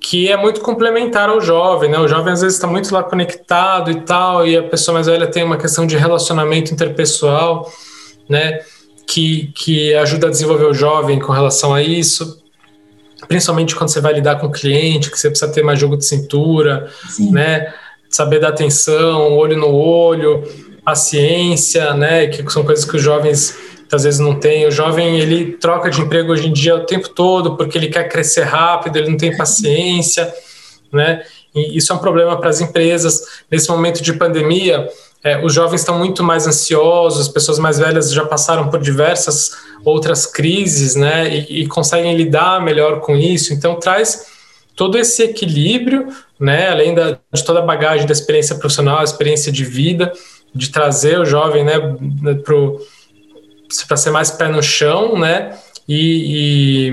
que 0.01 0.31
é 0.31 0.37
muito 0.37 0.61
complementar 0.61 1.29
ao 1.29 1.41
jovem, 1.41 1.91
né? 1.91 1.99
O 1.99 2.07
jovem 2.07 2.33
às 2.33 2.43
vezes 2.43 2.57
está 2.57 2.67
muito 2.67 2.93
lá 2.95 3.03
conectado 3.03 3.91
e 3.91 4.01
tal, 4.03 4.47
e 4.47 4.57
a 4.57 4.63
pessoa 4.63 4.95
mais 4.95 5.07
velha 5.07 5.27
tem 5.27 5.43
uma 5.43 5.57
questão 5.57 5.87
de 5.87 5.97
relacionamento 5.97 6.73
interpessoal, 6.73 7.71
né? 8.29 8.61
que, 9.09 9.51
que 9.55 9.95
ajuda 9.95 10.27
a 10.27 10.31
desenvolver 10.31 10.67
o 10.67 10.75
jovem 10.75 11.19
com 11.19 11.33
relação 11.33 11.75
a 11.75 11.83
isso, 11.83 12.38
principalmente 13.27 13.75
quando 13.75 13.91
você 13.91 14.01
vai 14.01 14.13
lidar 14.13 14.37
com 14.37 14.47
o 14.47 14.53
cliente, 14.53 15.11
que 15.11 15.19
você 15.19 15.29
precisa 15.29 15.51
ter 15.51 15.63
mais 15.63 15.79
jogo 15.79 15.97
de 15.97 16.05
cintura, 16.05 16.89
Sim. 17.09 17.33
né? 17.33 17.73
Saber 18.09 18.41
dar 18.41 18.49
atenção, 18.49 19.37
olho 19.37 19.57
no 19.57 19.75
olho, 19.75 20.43
paciência, 20.85 21.93
né? 21.95 22.29
Que 22.29 22.49
são 22.51 22.65
coisas 22.65 22.85
que 22.85 22.97
os 22.97 23.03
jovens 23.03 23.57
às 23.91 24.05
vezes 24.05 24.21
não 24.21 24.39
têm. 24.39 24.67
O 24.67 24.71
jovem 24.71 25.19
ele 25.19 25.53
troca 25.53 25.91
de 25.91 26.01
emprego 26.01 26.33
hoje 26.33 26.49
em 26.49 26.53
dia 26.53 26.77
o 26.77 26.87
tempo 26.87 27.09
todo 27.09 27.57
porque 27.57 27.77
ele 27.77 27.89
quer 27.89 28.09
crescer 28.09 28.45
rápido, 28.45 28.97
ele 28.97 29.11
não 29.11 29.17
tem 29.17 29.37
paciência, 29.37 30.33
né? 30.93 31.23
E 31.55 31.77
isso 31.77 31.93
é 31.93 31.97
um 31.97 31.99
problema 31.99 32.39
para 32.39 32.51
as 32.51 32.61
empresas. 32.61 33.23
Nesse 33.51 33.69
momento 33.69 34.03
de 34.03 34.13
pandemia, 34.13 34.89
é, 35.23 35.45
os 35.45 35.53
jovens 35.53 35.81
estão 35.81 35.99
muito 35.99 36.23
mais 36.23 36.47
ansiosos, 36.47 37.23
as 37.23 37.29
pessoas 37.29 37.59
mais 37.59 37.79
velhas 37.79 38.13
já 38.13 38.25
passaram 38.25 38.69
por 38.69 38.81
diversas 38.81 39.51
outras 39.85 40.27
crises, 40.27 40.95
né? 40.95 41.29
E, 41.29 41.63
e 41.63 41.67
conseguem 41.67 42.17
lidar 42.17 42.63
melhor 42.63 43.01
com 43.01 43.17
isso. 43.17 43.53
Então, 43.53 43.75
traz 43.77 44.27
todo 44.77 44.97
esse 44.97 45.25
equilíbrio, 45.25 46.09
né? 46.39 46.69
Além 46.69 46.95
da, 46.95 47.19
de 47.33 47.45
toda 47.45 47.59
a 47.59 47.63
bagagem 47.63 48.07
da 48.07 48.13
experiência 48.13 48.55
profissional, 48.57 49.03
experiência 49.03 49.51
de 49.51 49.65
vida, 49.65 50.13
de 50.55 50.71
trazer 50.71 51.19
o 51.19 51.25
jovem, 51.25 51.65
né, 51.65 51.75
para 53.87 53.97
ser 53.97 54.11
mais 54.11 54.31
pé 54.31 54.49
no 54.49 54.63
chão, 54.63 55.19
né? 55.19 55.59
E, 55.89 56.93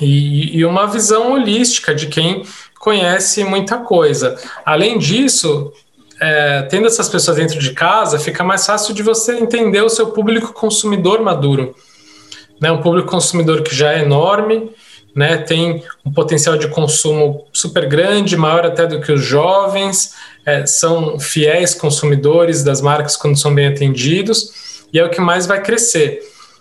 e, 0.00 0.58
e 0.58 0.64
uma 0.64 0.86
visão 0.86 1.32
holística 1.32 1.94
de 1.94 2.06
quem 2.06 2.44
conhece 2.78 3.42
muita 3.42 3.78
coisa. 3.78 4.36
Além 4.64 4.96
disso, 4.98 5.72
é, 6.20 6.62
tendo 6.62 6.86
essas 6.86 7.08
pessoas 7.08 7.36
dentro 7.36 7.58
de 7.58 7.72
casa, 7.72 8.18
fica 8.18 8.42
mais 8.42 8.64
fácil 8.64 8.94
de 8.94 9.02
você 9.02 9.36
entender 9.36 9.82
o 9.82 9.88
seu 9.88 10.08
público 10.08 10.52
consumidor 10.52 11.20
maduro. 11.20 11.74
Né? 12.60 12.70
Um 12.72 12.80
público 12.80 13.08
consumidor 13.08 13.62
que 13.62 13.74
já 13.74 13.92
é 13.92 14.02
enorme, 14.02 14.70
né? 15.14 15.38
tem 15.38 15.82
um 16.04 16.12
potencial 16.12 16.56
de 16.56 16.68
consumo 16.68 17.46
super 17.52 17.86
grande, 17.86 18.36
maior 18.36 18.64
até 18.64 18.86
do 18.86 19.00
que 19.00 19.12
os 19.12 19.22
jovens, 19.22 20.14
é, 20.44 20.64
são 20.64 21.18
fiéis 21.18 21.74
consumidores 21.74 22.62
das 22.62 22.80
marcas 22.80 23.16
quando 23.16 23.38
são 23.38 23.54
bem 23.54 23.66
atendidos, 23.66 24.86
e 24.92 24.98
é 24.98 25.04
o 25.04 25.10
que 25.10 25.20
mais 25.20 25.46
vai 25.46 25.62
crescer. 25.62 26.20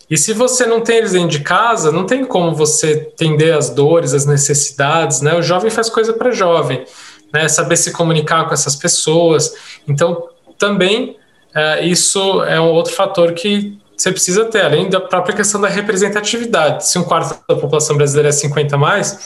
E 0.10 0.18
se 0.18 0.34
você 0.34 0.66
não 0.66 0.82
tem 0.82 0.98
eles 0.98 1.14
dentro 1.14 1.30
de 1.30 1.40
casa, 1.40 1.92
não 1.92 2.06
tem 2.06 2.26
como 2.26 2.54
você 2.54 3.10
entender 3.14 3.54
as 3.54 3.70
dores, 3.72 4.14
as 4.14 4.26
necessidades, 4.26 5.22
né? 5.22 5.34
O 5.36 5.42
jovem 5.42 5.72
faz 5.72 5.90
coisa 5.90 6.14
para 6.14 6.32
jovem 6.32 6.86
né, 7.34 7.48
saber 7.48 7.78
se 7.78 7.92
comunicar 7.92 8.46
com 8.48 8.54
essas 8.54 8.76
pessoas. 8.76 9.54
Então, 9.88 10.30
também 10.58 11.18
é, 11.54 11.86
isso 11.86 12.44
é 12.44 12.60
um 12.60 12.72
outro 12.72 12.94
fator 12.94 13.34
que 13.34 13.78
você 13.96 14.12
precisa 14.12 14.44
ter, 14.46 14.62
além 14.62 14.90
da 14.90 15.00
própria 15.00 15.36
questão 15.36 15.62
da 15.62 15.70
representatividade. 15.70 16.86
Se 16.88 17.00
um 17.00 17.04
quarto 17.04 17.40
da 17.48 17.56
população 17.56 17.96
brasileira 17.96 18.28
é 18.28 18.32
50 18.32 18.78
mais, 18.78 19.18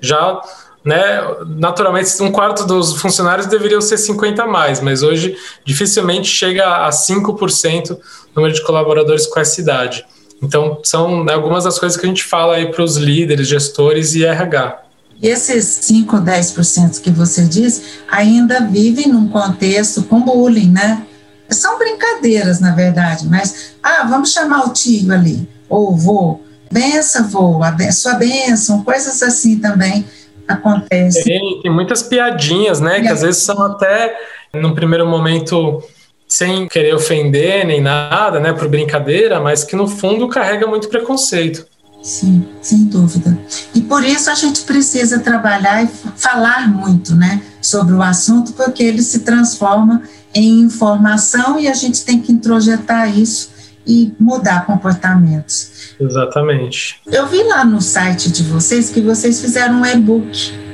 já, 0.00 0.40
né, 0.82 1.20
naturalmente, 1.46 2.10
um 2.22 2.32
quarto 2.32 2.64
dos 2.64 2.98
funcionários 2.98 3.46
deveriam 3.46 3.80
ser 3.82 3.98
50 3.98 4.46
mais, 4.46 4.80
mas 4.80 5.02
hoje 5.02 5.36
dificilmente 5.64 6.28
chega 6.28 6.86
a 6.86 6.88
5% 6.88 7.92
o 7.92 7.98
número 8.34 8.54
de 8.54 8.62
colaboradores 8.62 9.26
com 9.26 9.38
essa 9.38 9.60
idade. 9.60 10.04
Então, 10.42 10.80
são 10.82 11.24
né, 11.24 11.34
algumas 11.34 11.64
das 11.64 11.78
coisas 11.78 11.98
que 11.98 12.06
a 12.06 12.08
gente 12.08 12.24
fala 12.24 12.56
aí 12.56 12.70
para 12.70 12.82
os 12.82 12.96
líderes, 12.96 13.48
gestores 13.48 14.14
e 14.14 14.24
RH. 14.24 14.82
E 15.22 15.28
esses 15.28 15.64
5 15.64 16.16
ou 16.16 16.22
10% 16.22 17.00
que 17.00 17.10
você 17.10 17.44
diz 17.44 18.00
ainda 18.10 18.60
vivem 18.60 19.08
num 19.08 19.28
contexto 19.28 20.02
com 20.02 20.20
bullying, 20.20 20.70
né? 20.70 21.06
São 21.48 21.78
brincadeiras, 21.78 22.60
na 22.60 22.74
verdade, 22.74 23.26
mas, 23.26 23.76
ah, 23.82 24.04
vamos 24.08 24.32
chamar 24.32 24.66
o 24.66 24.72
tio 24.72 25.12
ali, 25.12 25.48
ou 25.68 25.92
o 25.92 25.96
vô, 25.96 26.40
benção, 26.70 27.28
vô, 27.28 27.62
a 27.62 27.92
sua 27.92 28.14
benção, 28.14 28.82
coisas 28.82 29.22
assim 29.22 29.58
também 29.58 30.04
acontecem. 30.46 31.22
Tem, 31.22 31.60
tem 31.62 31.72
muitas 31.72 32.02
piadinhas, 32.02 32.80
né, 32.80 33.00
que 33.00 33.08
às 33.08 33.22
vezes 33.22 33.42
são 33.42 33.62
até, 33.62 34.16
num 34.54 34.74
primeiro 34.74 35.06
momento, 35.06 35.82
sem 36.26 36.66
querer 36.66 36.94
ofender 36.94 37.64
nem 37.64 37.80
nada, 37.80 38.40
né, 38.40 38.52
por 38.52 38.68
brincadeira, 38.68 39.40
mas 39.40 39.62
que 39.62 39.76
no 39.76 39.86
fundo 39.86 40.28
carrega 40.28 40.66
muito 40.66 40.88
preconceito. 40.88 41.64
Sim, 42.06 42.46
sem 42.62 42.84
dúvida. 42.84 43.36
E 43.74 43.80
por 43.80 44.04
isso 44.04 44.30
a 44.30 44.34
gente 44.34 44.62
precisa 44.62 45.18
trabalhar 45.18 45.82
e 45.82 45.88
falar 46.14 46.68
muito, 46.68 47.16
né, 47.16 47.42
sobre 47.60 47.94
o 47.94 48.00
assunto, 48.00 48.52
porque 48.52 48.80
ele 48.80 49.02
se 49.02 49.20
transforma 49.20 50.02
em 50.32 50.60
informação 50.60 51.58
e 51.58 51.66
a 51.66 51.74
gente 51.74 52.04
tem 52.04 52.20
que 52.20 52.30
introjetar 52.30 53.18
isso 53.18 53.50
e 53.84 54.14
mudar 54.20 54.66
comportamentos. 54.66 55.94
Exatamente. 55.98 57.00
Eu 57.06 57.26
vi 57.26 57.42
lá 57.42 57.64
no 57.64 57.80
site 57.80 58.30
de 58.30 58.44
vocês 58.44 58.88
que 58.88 59.00
vocês 59.00 59.40
fizeram 59.40 59.80
um 59.80 59.86
e-book. 59.86 60.65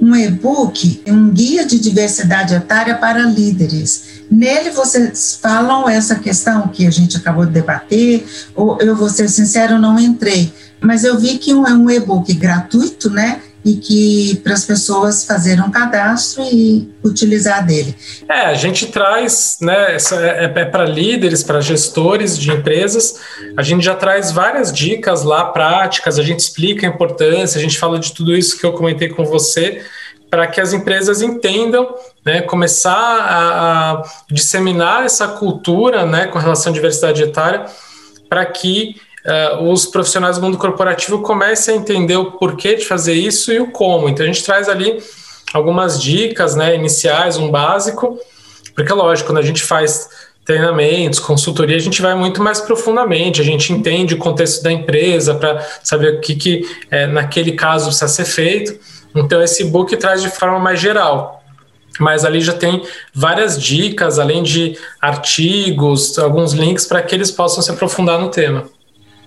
Um 0.00 0.14
e-book, 0.14 1.02
um 1.08 1.30
guia 1.30 1.66
de 1.66 1.78
diversidade 1.78 2.54
etária 2.54 2.94
para 2.94 3.20
líderes. 3.22 4.22
Nele 4.30 4.70
vocês 4.70 5.38
falam 5.40 5.88
essa 5.88 6.14
questão 6.16 6.68
que 6.68 6.86
a 6.86 6.90
gente 6.90 7.16
acabou 7.16 7.44
de 7.44 7.52
debater, 7.52 8.26
ou 8.54 8.78
eu 8.80 8.94
vou 8.94 9.08
ser 9.08 9.28
sincero, 9.28 9.78
não 9.78 9.98
entrei, 9.98 10.52
mas 10.80 11.02
eu 11.02 11.18
vi 11.18 11.38
que 11.38 11.50
é 11.50 11.54
um 11.54 11.90
e-book 11.90 12.32
gratuito, 12.34 13.10
né? 13.10 13.40
E 13.68 13.76
que 13.76 14.40
para 14.42 14.54
as 14.54 14.64
pessoas 14.64 15.24
fazerem 15.24 15.62
um 15.62 15.70
cadastro 15.70 16.42
e 16.44 16.90
utilizar 17.04 17.66
dele. 17.66 17.94
É, 18.26 18.46
a 18.46 18.54
gente 18.54 18.86
traz, 18.86 19.58
né? 19.60 19.96
É, 19.96 20.44
é, 20.44 20.64
para 20.64 20.86
líderes, 20.86 21.42
para 21.42 21.60
gestores 21.60 22.38
de 22.38 22.50
empresas, 22.50 23.20
a 23.56 23.62
gente 23.62 23.84
já 23.84 23.94
traz 23.94 24.32
várias 24.32 24.72
dicas 24.72 25.22
lá, 25.22 25.44
práticas, 25.44 26.18
a 26.18 26.22
gente 26.22 26.40
explica 26.40 26.86
a 26.86 26.90
importância, 26.90 27.58
a 27.58 27.62
gente 27.62 27.78
fala 27.78 27.98
de 27.98 28.12
tudo 28.12 28.34
isso 28.34 28.58
que 28.58 28.64
eu 28.64 28.72
comentei 28.72 29.08
com 29.08 29.24
você 29.24 29.82
para 30.30 30.46
que 30.46 30.60
as 30.60 30.72
empresas 30.72 31.22
entendam, 31.22 31.94
né, 32.24 32.42
começar 32.42 32.92
a, 32.92 33.92
a, 33.92 34.02
disseminar 34.30 35.04
essa 35.04 35.26
cultura 35.26 36.04
né, 36.04 36.26
com 36.26 36.38
relação 36.38 36.70
à 36.70 36.74
diversidade 36.74 37.22
etária, 37.22 37.64
para 38.28 38.44
que 38.44 38.96
uh, 39.28 39.70
os 39.70 39.86
profissionais 39.86 40.36
do 40.36 40.42
mundo 40.42 40.56
corporativo 40.56 41.20
comecem 41.20 41.74
a 41.74 41.78
entender 41.78 42.16
o 42.16 42.32
porquê 42.32 42.74
de 42.74 42.86
fazer 42.86 43.12
isso 43.12 43.52
e 43.52 43.60
o 43.60 43.70
como. 43.70 44.08
Então 44.08 44.24
a 44.24 44.26
gente 44.26 44.42
traz 44.42 44.68
ali 44.68 44.98
algumas 45.52 46.00
dicas 46.00 46.56
né, 46.56 46.74
iniciais, 46.74 47.36
um 47.36 47.50
básico, 47.50 48.18
porque 48.74 48.92
lógico, 48.92 49.28
quando 49.28 49.38
a 49.38 49.42
gente 49.42 49.62
faz 49.62 50.08
treinamentos, 50.44 51.18
consultoria, 51.18 51.76
a 51.76 51.80
gente 51.80 52.00
vai 52.00 52.14
muito 52.14 52.42
mais 52.42 52.58
profundamente, 52.58 53.40
a 53.40 53.44
gente 53.44 53.70
entende 53.70 54.14
o 54.14 54.18
contexto 54.18 54.62
da 54.62 54.72
empresa 54.72 55.34
para 55.34 55.60
saber 55.82 56.14
o 56.14 56.20
que, 56.20 56.34
que 56.34 56.76
é, 56.90 57.06
naquele 57.06 57.52
caso 57.52 57.86
precisa 57.86 58.08
ser 58.08 58.24
feito. 58.24 58.78
Então, 59.14 59.42
esse 59.42 59.64
book 59.64 59.94
traz 59.96 60.22
de 60.22 60.30
forma 60.30 60.58
mais 60.58 60.80
geral. 60.80 61.42
Mas 61.98 62.24
ali 62.24 62.40
já 62.40 62.54
tem 62.54 62.82
várias 63.12 63.60
dicas, 63.60 64.18
além 64.18 64.42
de 64.42 64.78
artigos, 65.00 66.18
alguns 66.18 66.52
links 66.52 66.86
para 66.86 67.02
que 67.02 67.14
eles 67.14 67.30
possam 67.30 67.62
se 67.62 67.70
aprofundar 67.70 68.18
no 68.18 68.30
tema. 68.30 68.64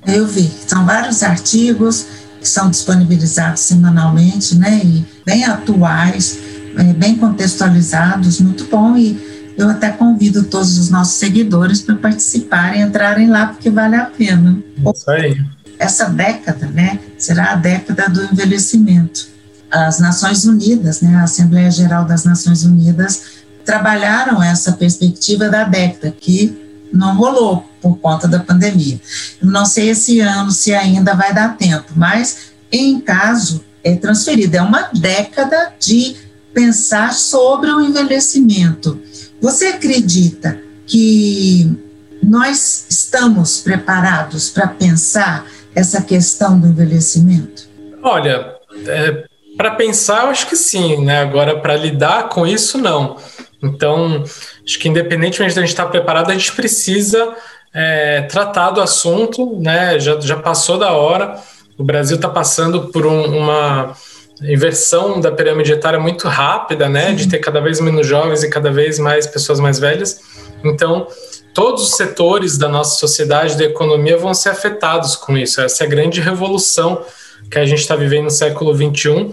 Eu 0.05 0.25
vi, 0.25 0.51
são 0.67 0.85
vários 0.85 1.23
artigos 1.23 2.05
que 2.39 2.47
são 2.47 2.69
disponibilizados 2.69 3.61
semanalmente, 3.61 4.55
né? 4.55 4.81
E 4.83 5.05
bem 5.25 5.45
atuais, 5.45 6.39
é, 6.77 6.83
bem 6.93 7.15
contextualizados, 7.15 8.39
muito 8.39 8.65
bom. 8.65 8.97
E 8.97 9.53
eu 9.57 9.69
até 9.69 9.89
convido 9.89 10.43
todos 10.43 10.77
os 10.77 10.89
nossos 10.89 11.15
seguidores 11.15 11.81
para 11.81 11.95
participarem, 11.95 12.81
entrarem 12.81 13.29
lá, 13.29 13.47
porque 13.47 13.69
vale 13.69 13.95
a 13.95 14.05
pena. 14.05 14.57
Isso 14.93 15.09
aí. 15.11 15.39
Essa 15.77 16.05
década, 16.09 16.67
né? 16.67 16.99
Será 17.17 17.51
a 17.51 17.55
década 17.55 18.09
do 18.09 18.23
envelhecimento 18.23 19.31
as 19.71 19.99
Nações 19.99 20.43
Unidas, 20.43 21.01
né, 21.01 21.15
a 21.15 21.23
Assembleia 21.23 21.71
Geral 21.71 22.03
das 22.03 22.25
Nações 22.25 22.65
Unidas, 22.65 23.23
trabalharam 23.63 24.43
essa 24.43 24.73
perspectiva 24.73 25.47
da 25.47 25.63
década, 25.63 26.11
que 26.11 26.57
não 26.91 27.15
rolou 27.15 27.65
por 27.81 27.97
conta 27.97 28.27
da 28.27 28.39
pandemia. 28.39 28.99
Não 29.41 29.65
sei 29.65 29.89
esse 29.89 30.19
ano 30.19 30.51
se 30.51 30.73
ainda 30.73 31.15
vai 31.15 31.33
dar 31.33 31.57
tempo, 31.57 31.91
mas 31.95 32.51
em 32.71 32.99
caso 32.99 33.63
é 33.83 33.95
transferido. 33.95 34.55
É 34.55 34.61
uma 34.61 34.89
década 34.93 35.73
de 35.79 36.15
pensar 36.53 37.13
sobre 37.13 37.71
o 37.71 37.81
envelhecimento. 37.81 39.01
Você 39.41 39.67
acredita 39.67 40.59
que 40.85 41.77
nós 42.21 42.85
estamos 42.89 43.59
preparados 43.59 44.49
para 44.49 44.67
pensar 44.67 45.45
essa 45.73 46.01
questão 46.01 46.59
do 46.59 46.67
envelhecimento? 46.67 47.67
Olha, 48.03 48.55
é, 48.87 49.25
para 49.57 49.71
pensar, 49.71 50.23
eu 50.23 50.29
acho 50.29 50.47
que 50.47 50.55
sim, 50.55 51.03
né? 51.03 51.21
Agora, 51.21 51.59
para 51.59 51.75
lidar 51.75 52.29
com 52.29 52.45
isso, 52.45 52.77
não. 52.77 53.17
Então, 53.61 54.23
acho 54.65 54.79
que 54.79 54.89
independentemente 54.89 55.55
da 55.55 55.61
gente 55.61 55.69
estar 55.69 55.85
preparado, 55.85 56.31
a 56.31 56.33
gente 56.33 56.51
precisa 56.53 57.35
é, 57.73 58.21
tratar 58.23 58.71
do 58.71 58.81
assunto, 58.81 59.57
né? 59.59 59.99
Já, 59.99 60.19
já 60.19 60.37
passou 60.37 60.77
da 60.77 60.91
hora. 60.91 61.35
O 61.77 61.83
Brasil 61.83 62.15
está 62.15 62.29
passando 62.29 62.89
por 62.89 63.05
um, 63.05 63.37
uma 63.37 63.93
inversão 64.41 65.19
da 65.19 65.31
pirâmide 65.31 65.71
etária 65.71 65.99
muito 65.99 66.27
rápida, 66.27 66.89
né? 66.89 67.13
De 67.13 67.27
ter 67.27 67.39
cada 67.39 67.61
vez 67.61 67.79
menos 67.79 68.05
jovens 68.05 68.43
e 68.43 68.49
cada 68.49 68.71
vez 68.71 68.99
mais 68.99 69.25
pessoas 69.27 69.59
mais 69.59 69.79
velhas. 69.79 70.19
Então, 70.63 71.07
todos 71.53 71.83
os 71.83 71.95
setores 71.95 72.57
da 72.57 72.67
nossa 72.67 72.99
sociedade, 72.99 73.57
da 73.57 73.63
economia, 73.63 74.17
vão 74.17 74.33
ser 74.33 74.49
afetados 74.49 75.15
com 75.15 75.37
isso. 75.37 75.61
Essa 75.61 75.83
é 75.83 75.87
a 75.87 75.89
grande 75.89 76.19
revolução 76.21 77.03
que 77.49 77.57
a 77.57 77.65
gente 77.65 77.79
está 77.79 77.95
vivendo 77.95 78.25
no 78.25 78.31
século 78.31 78.73
XXI, 78.75 79.31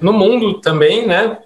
no 0.00 0.12
mundo 0.12 0.60
também, 0.60 1.06
né? 1.06 1.38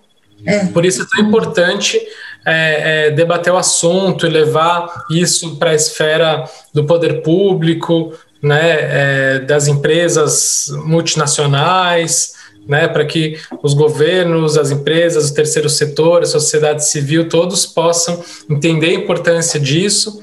É. 0.46 0.66
Por 0.66 0.84
isso 0.84 1.02
é 1.02 1.06
tão 1.06 1.26
importante 1.26 2.00
é, 2.44 3.06
é, 3.06 3.10
debater 3.10 3.52
o 3.52 3.56
assunto 3.56 4.26
e 4.26 4.30
levar 4.30 5.04
isso 5.10 5.56
para 5.56 5.70
a 5.70 5.74
esfera 5.74 6.44
do 6.72 6.84
poder 6.84 7.22
público, 7.22 8.12
né, 8.42 8.78
é, 8.80 9.38
das 9.40 9.68
empresas 9.68 10.68
multinacionais, 10.84 12.34
né, 12.66 12.88
para 12.88 13.04
que 13.04 13.38
os 13.62 13.74
governos, 13.74 14.56
as 14.56 14.70
empresas, 14.70 15.30
o 15.30 15.34
terceiro 15.34 15.68
setor, 15.68 16.22
a 16.22 16.26
sociedade 16.26 16.86
civil, 16.86 17.28
todos 17.28 17.66
possam 17.66 18.22
entender 18.48 18.90
a 18.90 18.94
importância 18.94 19.58
disso, 19.60 20.22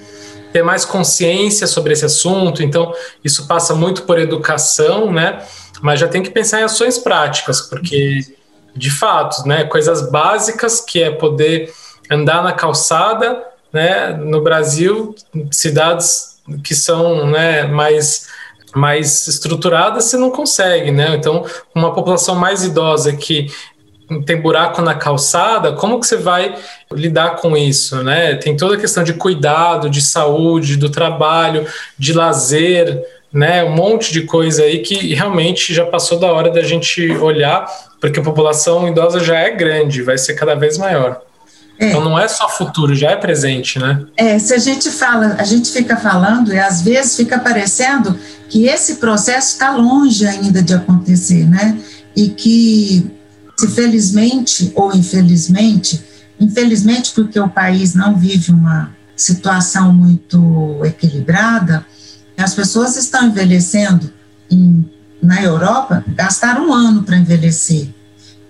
ter 0.52 0.64
mais 0.64 0.86
consciência 0.86 1.68
sobre 1.68 1.94
esse 1.94 2.06
assunto. 2.06 2.64
Então, 2.64 2.94
isso 3.24 3.48
passa 3.48 3.76
muito 3.76 4.04
por 4.04 4.18
educação, 4.18 5.12
né, 5.12 5.40
mas 5.82 6.00
já 6.00 6.08
tem 6.08 6.24
que 6.24 6.32
pensar 6.32 6.62
em 6.62 6.64
ações 6.64 6.98
práticas, 6.98 7.62
porque, 7.62 8.22
de 8.76 8.90
fato, 8.90 9.48
né, 9.48 9.64
coisas 9.66 10.10
básicas 10.10 10.82
que 10.82 11.04
é 11.04 11.12
poder 11.12 11.72
andar 12.12 12.44
na 12.44 12.54
calçada, 12.54 13.44
né, 13.72 14.14
no 14.14 14.42
Brasil, 14.42 15.16
cidades 15.52 16.38
que 16.64 16.74
são 16.74 17.28
né, 17.28 17.64
mais 17.64 18.28
mais 18.76 19.28
estruturadas 19.28 20.04
você 20.04 20.18
não 20.18 20.30
consegue, 20.30 20.92
né? 20.92 21.16
Então, 21.16 21.46
uma 21.74 21.94
população 21.94 22.36
mais 22.36 22.64
idosa 22.64 23.16
que 23.16 23.48
tem 24.26 24.40
buraco 24.40 24.82
na 24.82 24.94
calçada, 24.94 25.74
como 25.74 26.00
que 26.00 26.08
você 26.08 26.16
vai 26.16 26.56
lidar 26.92 27.38
com 27.38 27.58
isso, 27.58 28.04
né? 28.04 28.36
Tem 28.36 28.56
toda 28.56 28.76
a 28.76 28.80
questão 28.80 29.04
de 29.04 29.14
cuidado, 29.14 29.90
de 29.90 30.02
saúde, 30.02 30.78
do 30.78 30.90
trabalho, 30.90 31.66
de 31.98 32.14
lazer, 32.14 33.04
né? 33.34 33.64
Um 33.64 33.72
monte 33.72 34.14
de 34.14 34.22
coisa 34.22 34.64
aí 34.64 34.80
que 34.80 35.14
realmente 35.14 35.74
já 35.74 35.86
passou 35.86 36.20
da 36.20 36.32
hora 36.32 36.50
da 36.50 36.62
gente 36.62 37.12
olhar, 37.18 37.68
porque 38.00 38.20
a 38.20 38.24
população 38.24 38.88
idosa 38.88 39.20
já 39.20 39.38
é 39.40 39.50
grande, 39.50 40.02
vai 40.02 40.18
ser 40.18 40.36
cada 40.36 40.56
vez 40.56 40.78
maior. 40.78 41.22
É. 41.80 41.90
Então 41.90 42.04
não 42.04 42.18
é 42.18 42.28
só 42.28 42.50
futuro, 42.50 42.96
já 42.96 43.12
é 43.12 43.16
presente, 43.16 43.78
né? 43.78 44.06
É, 44.16 44.40
se 44.40 44.54
a 44.54 44.58
gente 44.58 44.90
fala, 44.90 45.36
a 45.38 45.44
gente 45.44 45.72
fica 45.72 45.96
falando 45.96 46.54
e 46.54 46.60
às 46.60 46.82
vezes 46.82 47.16
fica 47.16 47.38
parecendo 47.38 48.18
que 48.50 48.66
esse 48.66 48.96
processo 48.96 49.54
está 49.54 49.76
longe 49.76 50.26
ainda 50.26 50.62
de 50.62 50.74
acontecer, 50.74 51.48
né? 51.48 51.78
E 52.16 52.30
que, 52.30 53.12
se 53.56 53.68
felizmente 53.68 54.72
ou 54.74 54.96
infelizmente, 54.96 56.04
infelizmente 56.40 57.12
porque 57.14 57.40
o 57.40 57.50
país 57.50 57.94
não 57.94 58.16
vive 58.16 58.52
uma 58.52 58.92
situação 59.16 59.94
muito 59.94 60.82
equilibrada, 60.84 61.86
as 62.38 62.54
pessoas 62.54 62.96
estão 62.96 63.28
envelhecendo 63.28 64.12
em, 64.50 64.90
na 65.22 65.42
Europa, 65.42 66.04
gastaram 66.10 66.70
um 66.70 66.74
ano 66.74 67.04
para 67.04 67.18
envelhecer. 67.18 67.90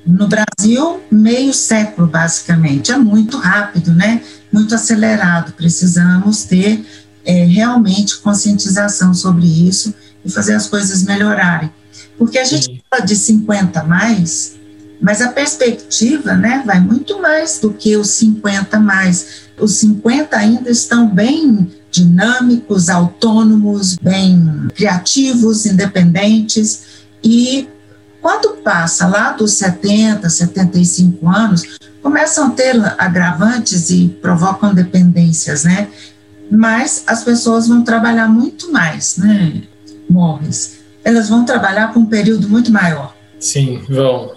No 0.07 0.27
Brasil, 0.27 1.01
meio 1.11 1.53
século, 1.53 2.07
basicamente. 2.07 2.93
É 2.93 2.97
muito 2.97 3.37
rápido, 3.37 3.93
né? 3.93 4.21
Muito 4.51 4.73
acelerado. 4.73 5.51
Precisamos 5.51 6.43
ter 6.43 6.85
é, 7.25 7.43
realmente 7.43 8.17
conscientização 8.19 9.13
sobre 9.13 9.45
isso 9.45 9.93
e 10.23 10.31
fazer 10.31 10.53
as 10.53 10.67
coisas 10.67 11.03
melhorarem. 11.03 11.69
Porque 12.17 12.39
a 12.39 12.45
gente 12.45 12.81
fala 12.89 13.05
de 13.05 13.15
50 13.17 13.83
mais, 13.83 14.55
mas 15.01 15.21
a 15.21 15.29
perspectiva 15.29 16.33
né, 16.35 16.63
vai 16.65 16.79
muito 16.79 17.21
mais 17.21 17.59
do 17.59 17.73
que 17.73 17.97
os 17.97 18.09
50 18.11 18.79
mais. 18.79 19.47
Os 19.59 19.75
50 19.75 20.37
ainda 20.37 20.69
estão 20.69 21.13
bem 21.13 21.69
dinâmicos, 21.91 22.89
autônomos, 22.89 23.97
bem 23.97 24.67
criativos, 24.73 25.65
independentes 25.65 26.83
e 27.21 27.67
quando 28.27 28.57
passa 28.57 29.07
lá 29.07 29.31
dos 29.31 29.53
70, 29.53 30.29
75 30.29 31.29
anos, 31.29 31.63
começam 32.03 32.47
a 32.47 32.49
ter 32.49 32.75
agravantes 32.97 33.89
e 33.89 34.09
provocam 34.21 34.73
dependências, 34.73 35.63
né? 35.63 35.87
Mas 36.51 37.03
as 37.07 37.23
pessoas 37.23 37.69
vão 37.69 37.85
trabalhar 37.85 38.27
muito 38.27 38.69
mais, 38.69 39.15
né, 39.15 39.61
Morris? 40.09 40.79
Elas 41.05 41.29
vão 41.29 41.45
trabalhar 41.45 41.93
por 41.93 42.01
um 42.01 42.05
período 42.05 42.49
muito 42.49 42.69
maior. 42.69 43.15
Sim, 43.39 43.83
vão. 43.87 44.35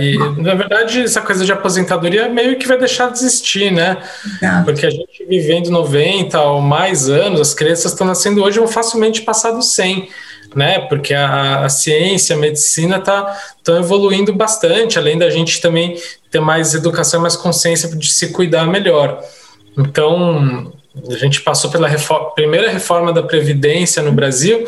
E, 0.00 0.16
na 0.40 0.54
verdade, 0.54 1.02
essa 1.02 1.20
coisa 1.20 1.44
de 1.44 1.52
aposentadoria 1.52 2.28
meio 2.28 2.58
que 2.58 2.66
vai 2.66 2.78
deixar 2.78 3.10
de 3.10 3.18
existir, 3.18 3.70
né? 3.70 3.98
Exato. 4.42 4.64
Porque 4.64 4.86
a 4.86 4.90
gente 4.90 5.26
vivendo 5.28 5.70
90 5.70 6.40
ou 6.40 6.60
mais 6.60 7.10
anos, 7.10 7.40
as 7.40 7.54
crianças 7.54 7.92
estão 7.92 8.06
nascendo 8.06 8.42
hoje 8.42 8.58
vão 8.58 8.68
facilmente 8.68 9.22
passar 9.22 9.50
dos 9.50 9.72
100 9.72 10.08
né? 10.54 10.80
Porque 10.80 11.14
a, 11.14 11.64
a 11.64 11.68
ciência, 11.68 12.34
a 12.34 12.38
medicina 12.38 12.98
tá 12.98 13.36
tão 13.62 13.78
evoluindo 13.78 14.32
bastante, 14.32 14.98
além 14.98 15.18
da 15.18 15.28
gente 15.30 15.60
também 15.60 15.96
ter 16.30 16.40
mais 16.40 16.74
educação, 16.74 17.20
mais 17.20 17.36
consciência 17.36 17.88
de 17.94 18.10
se 18.10 18.32
cuidar 18.32 18.66
melhor. 18.66 19.22
Então, 19.76 20.72
a 21.08 21.16
gente 21.16 21.40
passou 21.42 21.70
pela 21.70 21.86
reforma, 21.86 22.30
primeira 22.30 22.70
reforma 22.70 23.12
da 23.12 23.22
Previdência 23.22 24.02
no 24.02 24.12
Brasil, 24.12 24.64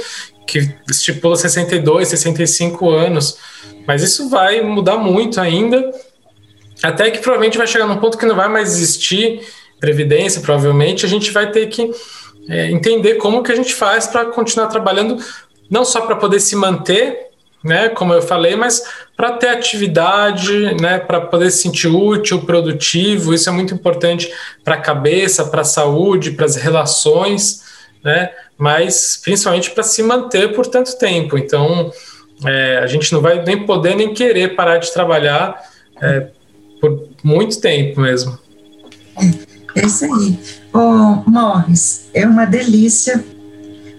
que 0.46 0.74
estipula 0.88 1.36
62, 1.36 2.08
65 2.08 2.90
anos, 2.90 3.38
mas 3.86 4.02
isso 4.02 4.28
vai 4.28 4.60
mudar 4.60 4.98
muito 4.98 5.40
ainda, 5.40 5.90
até 6.82 7.10
que 7.10 7.18
provavelmente 7.18 7.58
vai 7.58 7.66
chegar 7.66 7.86
num 7.86 7.98
ponto 7.98 8.16
que 8.16 8.26
não 8.26 8.36
vai 8.36 8.48
mais 8.48 8.72
existir 8.72 9.40
Previdência, 9.80 10.42
provavelmente, 10.42 11.06
a 11.06 11.08
gente 11.08 11.30
vai 11.30 11.50
ter 11.50 11.66
que 11.68 11.90
é, 12.50 12.70
entender 12.70 13.14
como 13.14 13.42
que 13.42 13.50
a 13.50 13.56
gente 13.56 13.74
faz 13.74 14.06
para 14.06 14.26
continuar 14.26 14.66
trabalhando 14.66 15.16
não 15.70 15.86
só 15.86 16.02
para 16.02 16.16
poder 16.16 16.38
se 16.38 16.54
manter, 16.54 17.28
né, 17.64 17.88
como 17.88 18.12
eu 18.12 18.20
falei, 18.20 18.56
mas 18.56 18.82
para 19.16 19.32
ter 19.32 19.48
atividade, 19.48 20.74
né, 20.80 20.98
para 20.98 21.20
poder 21.22 21.50
se 21.50 21.62
sentir 21.62 21.88
útil, 21.88 22.42
produtivo, 22.42 23.32
isso 23.32 23.48
é 23.48 23.52
muito 23.52 23.72
importante 23.72 24.30
para 24.62 24.74
a 24.74 24.80
cabeça, 24.80 25.46
para 25.46 25.62
a 25.62 25.64
saúde, 25.64 26.32
para 26.32 26.44
as 26.44 26.56
relações, 26.56 27.62
né, 28.04 28.30
mas 28.58 29.18
principalmente 29.22 29.70
para 29.70 29.82
se 29.82 30.02
manter 30.02 30.52
por 30.52 30.66
tanto 30.66 30.98
tempo. 30.98 31.38
Então, 31.38 31.90
é, 32.44 32.78
a 32.78 32.86
gente 32.86 33.12
não 33.12 33.20
vai 33.20 33.42
nem 33.44 33.66
poder 33.66 33.94
nem 33.94 34.14
querer 34.14 34.54
parar 34.56 34.78
de 34.78 34.92
trabalhar 34.92 35.60
é, 36.00 36.28
por 36.80 37.08
muito 37.22 37.60
tempo 37.60 38.00
mesmo. 38.00 38.38
É, 39.76 39.86
isso 39.86 40.04
aí. 40.04 40.38
Ô, 40.72 41.30
Morris, 41.30 42.08
é 42.14 42.26
uma 42.26 42.46
delícia 42.46 43.22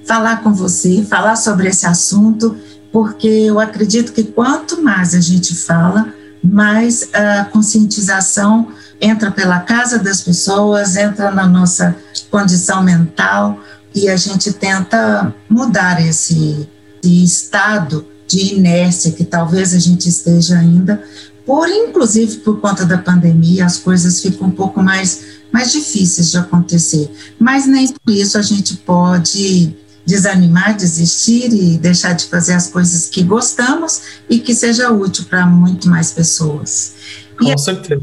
falar 0.05 0.41
com 0.43 0.53
você, 0.53 1.03
falar 1.03 1.35
sobre 1.35 1.69
esse 1.69 1.85
assunto, 1.85 2.57
porque 2.91 3.27
eu 3.27 3.59
acredito 3.59 4.11
que 4.11 4.23
quanto 4.23 4.81
mais 4.81 5.13
a 5.13 5.21
gente 5.21 5.55
fala, 5.55 6.13
mais 6.43 7.09
a 7.13 7.45
conscientização 7.45 8.69
entra 8.99 9.31
pela 9.31 9.59
casa 9.59 9.99
das 9.99 10.21
pessoas, 10.21 10.95
entra 10.95 11.31
na 11.31 11.47
nossa 11.47 11.95
condição 12.29 12.83
mental 12.83 13.59
e 13.93 14.09
a 14.09 14.15
gente 14.15 14.51
tenta 14.53 15.33
mudar 15.49 16.05
esse, 16.05 16.67
esse 17.03 17.23
estado 17.23 18.10
de 18.31 18.55
inércia 18.55 19.11
que 19.11 19.25
talvez 19.25 19.73
a 19.73 19.79
gente 19.79 20.07
esteja 20.07 20.57
ainda, 20.57 21.03
por 21.45 21.67
inclusive 21.67 22.37
por 22.37 22.61
conta 22.61 22.85
da 22.85 22.97
pandemia, 22.97 23.65
as 23.65 23.77
coisas 23.77 24.21
ficam 24.21 24.47
um 24.47 24.51
pouco 24.51 24.81
mais 24.81 25.41
mais 25.51 25.73
difíceis 25.73 26.31
de 26.31 26.37
acontecer. 26.37 27.11
Mas 27.37 27.65
nem 27.67 27.85
por 27.89 28.13
isso 28.13 28.37
a 28.37 28.41
gente 28.41 28.77
pode 28.77 29.75
desanimar, 30.05 30.77
desistir 30.77 31.51
e 31.53 31.77
deixar 31.77 32.13
de 32.13 32.25
fazer 32.25 32.53
as 32.53 32.67
coisas 32.67 33.07
que 33.07 33.21
gostamos 33.21 34.01
e 34.29 34.39
que 34.39 34.55
seja 34.55 34.91
útil 34.91 35.25
para 35.25 35.45
muito 35.45 35.89
mais 35.89 36.11
pessoas. 36.11 36.93
Com 37.37 37.51
e, 37.51 37.57
certeza. 37.57 38.01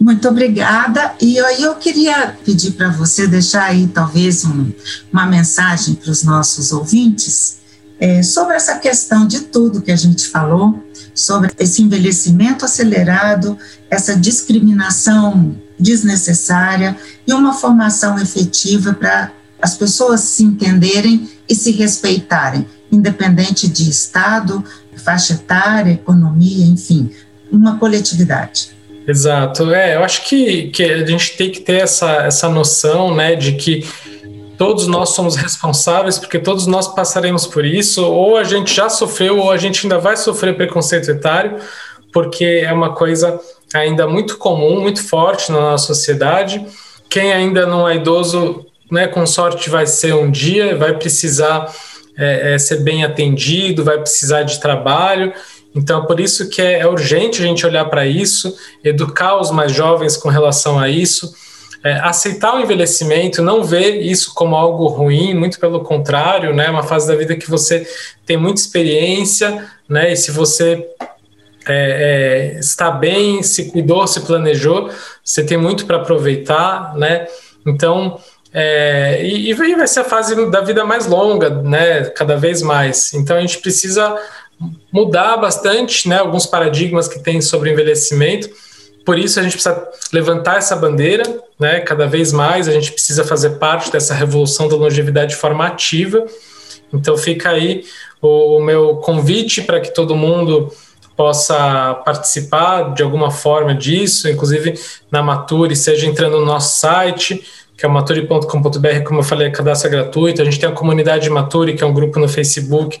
Muito 0.00 0.26
obrigada. 0.26 1.14
E 1.20 1.38
aí 1.38 1.62
eu 1.62 1.74
queria 1.74 2.34
pedir 2.44 2.72
para 2.72 2.88
você 2.88 3.26
deixar 3.26 3.64
aí 3.64 3.86
talvez 3.88 4.44
um, 4.44 4.72
uma 5.12 5.26
mensagem 5.26 5.94
para 5.94 6.10
os 6.10 6.22
nossos 6.22 6.72
ouvintes 6.72 7.58
é, 7.98 8.22
sobre 8.22 8.54
essa 8.54 8.78
questão 8.78 9.26
de 9.26 9.40
tudo 9.40 9.80
que 9.80 9.90
a 9.90 9.96
gente 9.96 10.26
falou, 10.28 10.82
sobre 11.14 11.50
esse 11.58 11.82
envelhecimento 11.82 12.64
acelerado, 12.64 13.58
essa 13.90 14.14
discriminação 14.14 15.56
desnecessária 15.78 16.96
e 17.26 17.32
uma 17.32 17.54
formação 17.54 18.18
efetiva 18.18 18.92
para 18.92 19.32
as 19.60 19.76
pessoas 19.76 20.20
se 20.20 20.42
entenderem 20.42 21.28
e 21.48 21.54
se 21.54 21.72
respeitarem, 21.72 22.66
independente 22.92 23.66
de 23.68 23.88
estado, 23.88 24.64
faixa 24.96 25.34
etária, 25.34 25.92
economia, 25.92 26.66
enfim, 26.66 27.10
uma 27.50 27.78
coletividade. 27.78 28.76
Exato, 29.06 29.72
é, 29.72 29.94
eu 29.94 30.02
acho 30.02 30.28
que, 30.28 30.68
que 30.68 30.82
a 30.82 31.06
gente 31.06 31.36
tem 31.36 31.50
que 31.50 31.60
ter 31.60 31.82
essa, 31.82 32.10
essa 32.22 32.48
noção, 32.48 33.14
né, 33.14 33.36
de 33.36 33.52
que 33.52 33.86
todos 34.56 34.86
nós 34.86 35.10
somos 35.10 35.36
responsáveis, 35.36 36.18
porque 36.18 36.38
todos 36.38 36.66
nós 36.66 36.88
passaremos 36.88 37.46
por 37.46 37.64
isso, 37.64 38.04
ou 38.04 38.36
a 38.36 38.44
gente 38.44 38.74
já 38.74 38.88
sofreu, 38.88 39.38
ou 39.38 39.50
a 39.50 39.56
gente 39.56 39.84
ainda 39.84 39.98
vai 39.98 40.16
sofrer 40.16 40.56
preconceito 40.56 41.10
etário, 41.10 41.58
porque 42.12 42.64
é 42.64 42.72
uma 42.72 42.94
coisa 42.94 43.38
ainda 43.74 44.06
muito 44.06 44.38
comum, 44.38 44.80
muito 44.80 45.06
forte 45.06 45.52
na 45.52 45.60
nossa 45.60 45.86
sociedade, 45.86 46.64
quem 47.08 47.32
ainda 47.32 47.66
não 47.66 47.88
é 47.88 47.96
idoso, 47.96 48.66
né, 48.90 49.06
com 49.06 49.26
sorte 49.26 49.68
vai 49.68 49.86
ser 49.86 50.14
um 50.14 50.30
dia, 50.30 50.76
vai 50.76 50.96
precisar 50.96 51.72
é, 52.16 52.54
é, 52.54 52.58
ser 52.58 52.80
bem 52.80 53.04
atendido, 53.04 53.84
vai 53.84 53.98
precisar 53.98 54.42
de 54.42 54.60
trabalho. 54.60 55.32
Então, 55.74 56.06
por 56.06 56.18
isso 56.18 56.48
que 56.48 56.62
é, 56.62 56.80
é 56.80 56.86
urgente 56.86 57.42
a 57.42 57.46
gente 57.46 57.66
olhar 57.66 57.84
para 57.86 58.06
isso, 58.06 58.56
educar 58.82 59.38
os 59.38 59.50
mais 59.50 59.72
jovens 59.72 60.16
com 60.16 60.28
relação 60.28 60.78
a 60.78 60.88
isso, 60.88 61.34
é, 61.86 62.00
aceitar 62.00 62.56
o 62.56 62.60
envelhecimento, 62.60 63.40
não 63.40 63.62
ver 63.62 64.00
isso 64.00 64.34
como 64.34 64.56
algo 64.56 64.88
ruim, 64.88 65.34
muito 65.34 65.60
pelo 65.60 65.84
contrário, 65.84 66.52
né? 66.52 66.68
Uma 66.68 66.82
fase 66.82 67.06
da 67.06 67.14
vida 67.14 67.36
que 67.36 67.48
você 67.48 67.86
tem 68.26 68.36
muita 68.36 68.60
experiência, 68.60 69.64
né? 69.88 70.12
E 70.12 70.16
se 70.16 70.32
você 70.32 70.84
é, 71.68 72.54
é, 72.56 72.58
está 72.58 72.90
bem, 72.90 73.40
se 73.44 73.70
cuidou, 73.70 74.04
se 74.08 74.20
planejou, 74.22 74.90
você 75.24 75.44
tem 75.44 75.56
muito 75.56 75.86
para 75.86 75.98
aproveitar, 75.98 76.96
né? 76.96 77.28
Então, 77.64 78.18
é, 78.52 79.24
e, 79.24 79.50
e 79.50 79.54
vai 79.54 79.86
ser 79.86 80.00
a 80.00 80.04
fase 80.04 80.50
da 80.50 80.62
vida 80.62 80.84
mais 80.84 81.06
longa, 81.06 81.50
né? 81.50 82.06
Cada 82.06 82.36
vez 82.36 82.62
mais. 82.62 83.14
Então, 83.14 83.36
a 83.36 83.40
gente 83.40 83.58
precisa 83.58 84.18
mudar 84.90 85.36
bastante, 85.36 86.08
né, 86.08 86.18
alguns 86.18 86.46
paradigmas 86.46 87.06
que 87.06 87.18
tem 87.18 87.40
sobre 87.40 87.70
envelhecimento. 87.70 88.48
Por 89.06 89.16
isso 89.16 89.38
a 89.38 89.42
gente 89.44 89.52
precisa 89.52 89.88
levantar 90.12 90.58
essa 90.58 90.74
bandeira, 90.74 91.22
né, 91.60 91.78
cada 91.78 92.08
vez 92.08 92.32
mais 92.32 92.66
a 92.66 92.72
gente 92.72 92.90
precisa 92.90 93.22
fazer 93.22 93.50
parte 93.50 93.90
dessa 93.90 94.12
revolução 94.12 94.66
da 94.66 94.74
longevidade 94.74 95.36
formativa. 95.36 96.26
Então 96.92 97.16
fica 97.16 97.50
aí 97.50 97.84
o, 98.20 98.58
o 98.58 98.60
meu 98.60 98.96
convite 98.96 99.62
para 99.62 99.80
que 99.80 99.94
todo 99.94 100.16
mundo 100.16 100.72
possa 101.16 101.94
participar 102.04 102.94
de 102.94 103.02
alguma 103.02 103.30
forma 103.30 103.72
disso, 103.72 104.28
inclusive 104.28 104.74
na 105.10 105.22
Mature, 105.22 105.74
seja 105.76 106.04
entrando 106.06 106.40
no 106.40 106.44
nosso 106.44 106.80
site, 106.80 107.42
que 107.78 107.86
é 107.86 107.88
mature.com.br, 107.88 109.04
como 109.04 109.20
eu 109.20 109.24
falei, 109.24 109.46
é 109.46 109.50
cadastro 109.50 109.88
gratuito. 109.88 110.42
A 110.42 110.44
gente 110.44 110.58
tem 110.58 110.68
a 110.68 110.72
comunidade 110.72 111.30
Mature, 111.30 111.74
que 111.74 111.84
é 111.84 111.86
um 111.86 111.94
grupo 111.94 112.18
no 112.18 112.28
Facebook, 112.28 113.00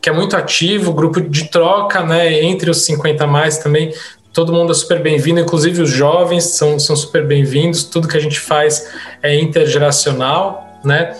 que 0.00 0.08
é 0.08 0.12
muito 0.12 0.36
ativo, 0.36 0.92
grupo 0.92 1.20
de 1.20 1.48
troca, 1.48 2.02
né, 2.02 2.42
entre 2.42 2.70
os 2.70 2.84
50 2.84 3.26
mais 3.26 3.58
também. 3.58 3.92
Todo 4.32 4.50
mundo 4.50 4.72
é 4.72 4.74
super 4.74 5.02
bem-vindo, 5.02 5.40
inclusive 5.40 5.82
os 5.82 5.90
jovens 5.90 6.44
são, 6.44 6.78
são 6.78 6.96
super 6.96 7.26
bem-vindos. 7.26 7.84
Tudo 7.84 8.08
que 8.08 8.16
a 8.16 8.20
gente 8.20 8.40
faz 8.40 8.88
é 9.22 9.38
intergeracional, 9.38 10.80
né? 10.82 11.14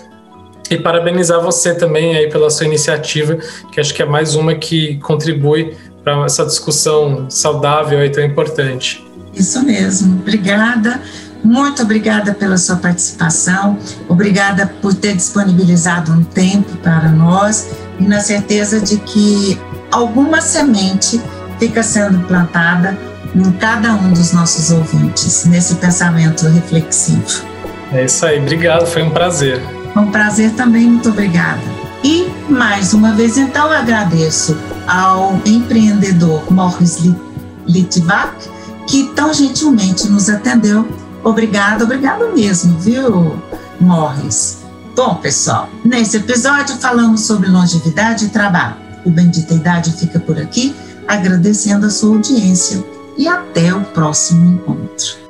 E 0.70 0.78
parabenizar 0.78 1.42
você 1.42 1.74
também 1.74 2.16
aí 2.16 2.30
pela 2.30 2.48
sua 2.48 2.64
iniciativa, 2.64 3.36
que 3.70 3.78
acho 3.78 3.92
que 3.92 4.00
é 4.00 4.06
mais 4.06 4.34
uma 4.34 4.54
que 4.54 4.96
contribui 5.00 5.76
para 6.02 6.24
essa 6.24 6.46
discussão 6.46 7.28
saudável 7.28 8.02
e 8.02 8.08
tão 8.08 8.24
importante. 8.24 9.06
Isso 9.34 9.62
mesmo. 9.62 10.20
Obrigada. 10.20 11.02
Muito 11.44 11.82
obrigada 11.82 12.32
pela 12.32 12.56
sua 12.56 12.76
participação, 12.76 13.76
obrigada 14.08 14.72
por 14.80 14.94
ter 14.94 15.16
disponibilizado 15.16 16.12
um 16.12 16.22
tempo 16.22 16.76
para 16.76 17.08
nós 17.08 17.68
e 17.98 18.04
na 18.04 18.20
certeza 18.20 18.80
de 18.80 18.98
que 18.98 19.60
alguma 19.90 20.40
semente 20.40 21.20
fica 21.62 21.80
sendo 21.80 22.26
plantada 22.26 22.98
em 23.36 23.52
cada 23.52 23.94
um 23.94 24.12
dos 24.12 24.32
nossos 24.32 24.72
ouvintes, 24.72 25.44
nesse 25.44 25.76
pensamento 25.76 26.48
reflexivo. 26.48 27.46
É 27.92 28.04
isso 28.04 28.26
aí, 28.26 28.40
obrigado, 28.40 28.84
foi 28.84 29.04
um 29.04 29.10
prazer. 29.10 29.62
Um 29.94 30.10
prazer 30.10 30.50
também, 30.54 30.88
muito 30.88 31.10
obrigada. 31.10 31.60
E 32.02 32.28
mais 32.48 32.92
uma 32.92 33.12
vez, 33.12 33.38
então, 33.38 33.70
agradeço 33.70 34.58
ao 34.88 35.40
empreendedor 35.46 36.52
Morris 36.52 36.98
Litvak, 37.68 38.34
que 38.88 39.12
tão 39.14 39.32
gentilmente 39.32 40.08
nos 40.08 40.28
atendeu 40.28 40.84
Obrigada, 41.22 41.84
obrigado 41.84 42.34
mesmo, 42.34 42.76
viu, 42.80 43.40
Morris? 43.80 44.58
Bom, 44.96 45.14
pessoal, 45.14 45.68
nesse 45.84 46.16
episódio 46.16 46.74
falamos 46.78 47.20
sobre 47.20 47.48
longevidade 47.48 48.24
e 48.24 48.28
trabalho. 48.30 48.74
O 49.04 49.10
Bendita 49.10 49.54
Idade 49.54 49.92
fica 49.92 50.18
por 50.18 50.36
aqui, 50.36 50.74
agradecendo 51.06 51.86
a 51.86 51.90
sua 51.90 52.16
audiência 52.16 52.84
e 53.16 53.28
até 53.28 53.74
o 53.74 53.82
próximo 53.84 54.54
encontro. 54.54 55.21